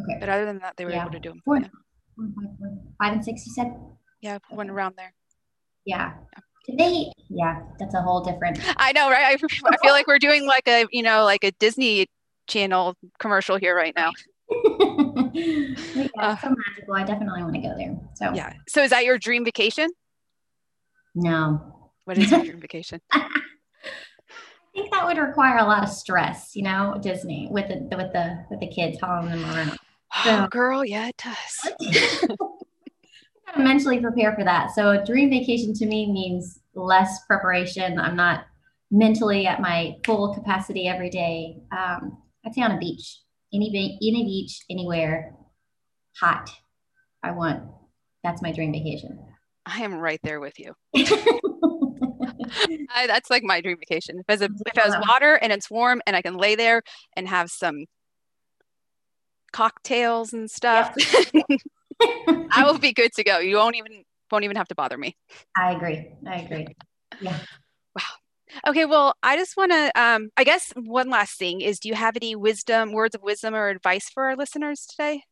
Okay. 0.00 0.16
But 0.20 0.28
other 0.30 0.44
than 0.46 0.58
that, 0.60 0.74
they 0.78 0.84
were 0.86 0.90
Yeah. 0.90 1.02
able 1.02 1.10
to 1.12 1.20
do 1.20 1.28
them. 1.30 1.42
Four, 1.44 1.58
Yeah, 1.58 1.68
four, 2.16 2.26
five, 2.34 2.58
four, 2.58 2.78
five 3.02 3.12
and 3.14 3.24
six, 3.24 3.46
you 3.46 3.52
said? 3.52 3.74
yeah, 4.22 4.38
one 4.48 4.70
around 4.70 4.96
there. 4.96 5.12
Yeah. 5.84 6.14
Did 6.66 6.78
they? 6.78 7.12
Yeah, 7.28 7.60
that's 7.78 7.94
a 7.94 8.00
whole 8.02 8.22
different. 8.22 8.58
I 8.78 8.92
know, 8.92 9.10
right? 9.10 9.24
I, 9.26 9.46
I 9.70 9.76
feel 9.82 9.92
like 9.92 10.06
we're 10.06 10.18
doing 10.18 10.46
like 10.46 10.66
a, 10.68 10.86
you 10.92 11.02
know, 11.02 11.24
like 11.24 11.44
a 11.44 11.50
Disney 11.52 12.06
Channel 12.48 12.96
commercial 13.18 13.56
here 13.56 13.76
right 13.76 13.94
now. 13.94 14.10
yeah, 14.50 16.06
Uh, 16.18 16.32
it's 16.32 16.42
so 16.42 16.54
magical. 16.56 16.94
I 16.94 17.04
definitely 17.04 17.42
want 17.42 17.54
to 17.54 17.60
go 17.60 17.74
there. 17.76 17.96
So 18.14 18.32
Yeah. 18.34 18.52
So 18.68 18.82
is 18.82 18.90
that 18.90 19.04
your 19.04 19.18
dream 19.18 19.44
vacation? 19.44 19.88
no, 21.14 21.90
What 22.04 22.16
is 22.18 22.30
your 22.30 22.44
dream 22.44 22.60
vacation? 22.60 23.00
I 23.12 23.28
think 24.74 24.92
that 24.92 25.04
would 25.06 25.18
require 25.18 25.58
a 25.58 25.64
lot 25.64 25.82
of 25.82 25.88
stress. 25.88 26.54
You 26.54 26.62
know, 26.62 26.98
Disney 27.02 27.48
with 27.50 27.68
the 27.68 27.96
with 27.96 28.12
the 28.12 28.44
with 28.50 28.60
the 28.60 28.68
kids 28.68 28.98
hauling 29.00 29.30
them 29.30 29.44
around. 29.44 29.76
Oh, 30.24 30.46
girl, 30.48 30.84
yeah, 30.84 31.08
it 31.08 31.16
does. 31.18 31.72
gotta 33.46 33.58
mentally 33.62 34.00
prepare 34.00 34.34
for 34.34 34.42
that. 34.44 34.70
So 34.74 34.90
a 34.90 35.04
dream 35.04 35.28
vacation 35.30 35.74
to 35.74 35.86
me 35.86 36.10
means 36.10 36.60
less 36.74 37.24
preparation. 37.26 37.98
I'm 38.00 38.16
not 38.16 38.46
mentally 38.90 39.46
at 39.46 39.60
my 39.60 39.96
full 40.04 40.34
capacity 40.34 40.88
every 40.88 41.10
day. 41.10 41.58
Um, 41.76 42.16
I'd 42.48 42.54
say 42.54 42.62
on 42.62 42.70
a 42.70 42.78
beach, 42.78 43.20
any 43.52 43.68
any 44.02 44.24
beach, 44.24 44.60
anywhere, 44.70 45.34
hot. 46.18 46.48
I 47.22 47.32
want. 47.32 47.62
That's 48.24 48.40
my 48.40 48.52
dream 48.52 48.72
vacation. 48.72 49.18
I 49.66 49.82
am 49.82 49.96
right 49.96 50.18
there 50.22 50.40
with 50.40 50.58
you. 50.58 50.72
I, 52.90 53.06
that's 53.06 53.28
like 53.28 53.42
my 53.42 53.60
dream 53.60 53.76
vacation. 53.78 54.20
If 54.20 54.24
it's 54.30 54.40
a, 54.40 54.46
if 54.46 54.74
it 54.74 54.78
has 54.80 54.96
water 55.06 55.34
and 55.34 55.52
it's 55.52 55.70
warm 55.70 56.00
and 56.06 56.16
I 56.16 56.22
can 56.22 56.38
lay 56.38 56.54
there 56.54 56.82
and 57.14 57.28
have 57.28 57.50
some 57.50 57.84
cocktails 59.52 60.32
and 60.32 60.50
stuff, 60.50 60.90
I 62.00 62.64
will 62.64 62.78
be 62.78 62.94
good 62.94 63.12
to 63.16 63.24
go. 63.24 63.40
You 63.40 63.56
won't 63.56 63.76
even 63.76 64.04
won't 64.32 64.44
even 64.44 64.56
have 64.56 64.68
to 64.68 64.74
bother 64.74 64.96
me. 64.96 65.18
I 65.54 65.72
agree. 65.72 66.12
I 66.26 66.36
agree. 66.36 66.66
Yeah. 67.20 67.38
Okay, 68.66 68.84
well, 68.84 69.14
I 69.22 69.36
just 69.36 69.56
want 69.56 69.72
to 69.72 69.92
um 70.00 70.30
I 70.36 70.44
guess 70.44 70.72
one 70.76 71.10
last 71.10 71.38
thing 71.38 71.60
is 71.60 71.78
do 71.80 71.88
you 71.88 71.94
have 71.94 72.16
any 72.16 72.34
wisdom, 72.36 72.92
words 72.92 73.14
of 73.14 73.22
wisdom 73.22 73.54
or 73.54 73.68
advice 73.68 74.08
for 74.08 74.26
our 74.26 74.36
listeners 74.36 74.86
today? 74.86 75.22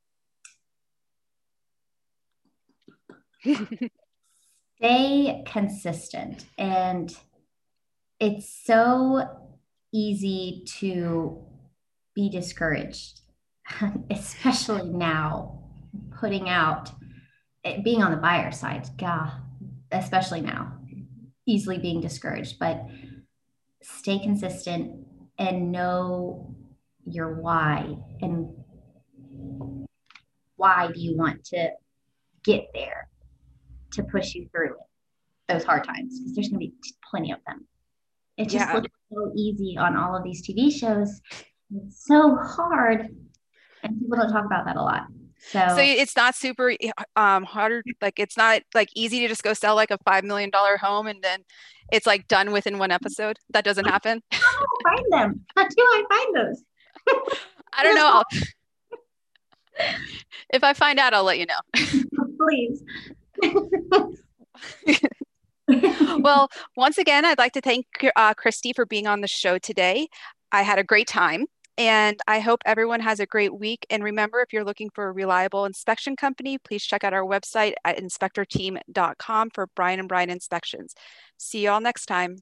stay 4.78 5.42
consistent 5.46 6.46
and 6.58 7.16
it's 8.20 8.62
so 8.64 9.22
easy 9.92 10.64
to 10.66 11.42
be 12.14 12.28
discouraged 12.28 13.20
especially 14.10 14.88
now 14.88 15.62
putting 16.18 16.48
out 16.48 16.90
being 17.82 18.02
on 18.02 18.10
the 18.10 18.16
buyer 18.16 18.52
side 18.52 18.88
god 18.98 19.32
especially 19.92 20.40
now 20.40 20.72
easily 21.46 21.78
being 21.78 22.00
discouraged 22.00 22.58
but 22.58 22.84
stay 23.82 24.18
consistent 24.18 25.06
and 25.38 25.70
know 25.70 26.54
your 27.04 27.40
why 27.40 27.94
and 28.20 28.48
why 30.56 30.90
do 30.92 31.00
you 31.00 31.16
want 31.16 31.44
to 31.44 31.70
get 32.44 32.66
there 32.74 33.08
to 33.92 34.02
push 34.02 34.34
you 34.34 34.48
through 34.50 34.70
it, 34.70 35.52
those 35.52 35.64
hard 35.64 35.84
times 35.84 36.18
because 36.18 36.34
there's 36.34 36.48
going 36.48 36.60
to 36.60 36.66
be 36.66 36.74
plenty 37.10 37.30
of 37.30 37.38
them. 37.46 37.66
It 38.36 38.48
just 38.48 38.66
Yeah. 38.66 38.74
looks 38.74 38.90
so 39.12 39.32
easy 39.36 39.76
on 39.78 39.96
all 39.96 40.16
of 40.16 40.24
these 40.24 40.46
TV 40.46 40.70
shows. 40.70 41.20
It's 41.74 42.04
so 42.06 42.36
hard, 42.36 43.14
and 43.82 44.00
people 44.00 44.16
don't 44.18 44.30
talk 44.32 44.44
about 44.44 44.64
that 44.66 44.76
a 44.76 44.82
lot. 44.82 45.06
So, 45.38 45.66
So 45.68 45.76
it's 45.78 46.16
not 46.16 46.34
super 46.34 46.72
um 47.14 47.44
hard 47.44 47.84
like 48.00 48.18
it's 48.18 48.36
not 48.36 48.62
like 48.74 48.88
easy 48.94 49.20
to 49.20 49.28
just 49.28 49.42
go 49.42 49.52
sell 49.52 49.74
like 49.76 49.90
a 49.90 49.98
five 49.98 50.24
million 50.24 50.50
dollar 50.50 50.76
home 50.76 51.06
and 51.06 51.22
then 51.22 51.44
it's 51.92 52.06
like 52.06 52.26
done 52.28 52.52
within 52.52 52.78
one 52.78 52.90
episode. 52.90 53.38
That 53.50 53.64
doesn't 53.64 53.84
happen. 53.86 54.22
how 54.32 54.40
do 54.40 54.66
I 54.66 54.94
find 54.96 55.12
them? 55.12 55.40
How 55.56 55.68
do 55.68 55.74
I 55.78 56.04
find 56.10 56.36
those? 56.36 56.64
I 57.72 57.82
don't 57.84 57.94
know. 57.94 58.06
I'll, 58.22 58.24
if 60.52 60.64
I 60.64 60.72
find 60.72 60.98
out, 60.98 61.14
I'll 61.14 61.24
let 61.24 61.38
you 61.38 61.46
know. 61.46 61.60
Please. 62.38 62.82
Well, 66.18 66.48
once 66.76 66.96
again, 66.96 67.24
I'd 67.24 67.38
like 67.38 67.52
to 67.54 67.60
thank 67.60 67.86
uh, 68.14 68.34
Kristi 68.34 68.74
for 68.74 68.86
being 68.86 69.06
on 69.08 69.20
the 69.20 69.26
show 69.26 69.58
today. 69.58 70.08
I 70.52 70.62
had 70.62 70.78
a 70.78 70.84
great 70.84 71.08
time, 71.08 71.46
and 71.78 72.18
I 72.26 72.40
hope 72.40 72.62
everyone 72.64 73.00
has 73.00 73.20
a 73.20 73.26
great 73.26 73.54
week. 73.54 73.86
And 73.90 74.02
remember, 74.02 74.40
if 74.40 74.52
you're 74.52 74.64
looking 74.64 74.90
for 74.90 75.08
a 75.08 75.12
reliable 75.12 75.64
inspection 75.66 76.16
company, 76.16 76.58
please 76.58 76.84
check 76.84 77.04
out 77.04 77.12
our 77.12 77.24
website 77.24 77.74
at 77.84 77.98
inspectorteam.com 77.98 79.50
for 79.50 79.68
Brian 79.74 80.00
and 80.00 80.08
Brian 80.08 80.30
inspections. 80.30 80.94
See 81.36 81.64
you 81.64 81.70
all 81.70 81.80
next 81.80 82.06
time. 82.06 82.38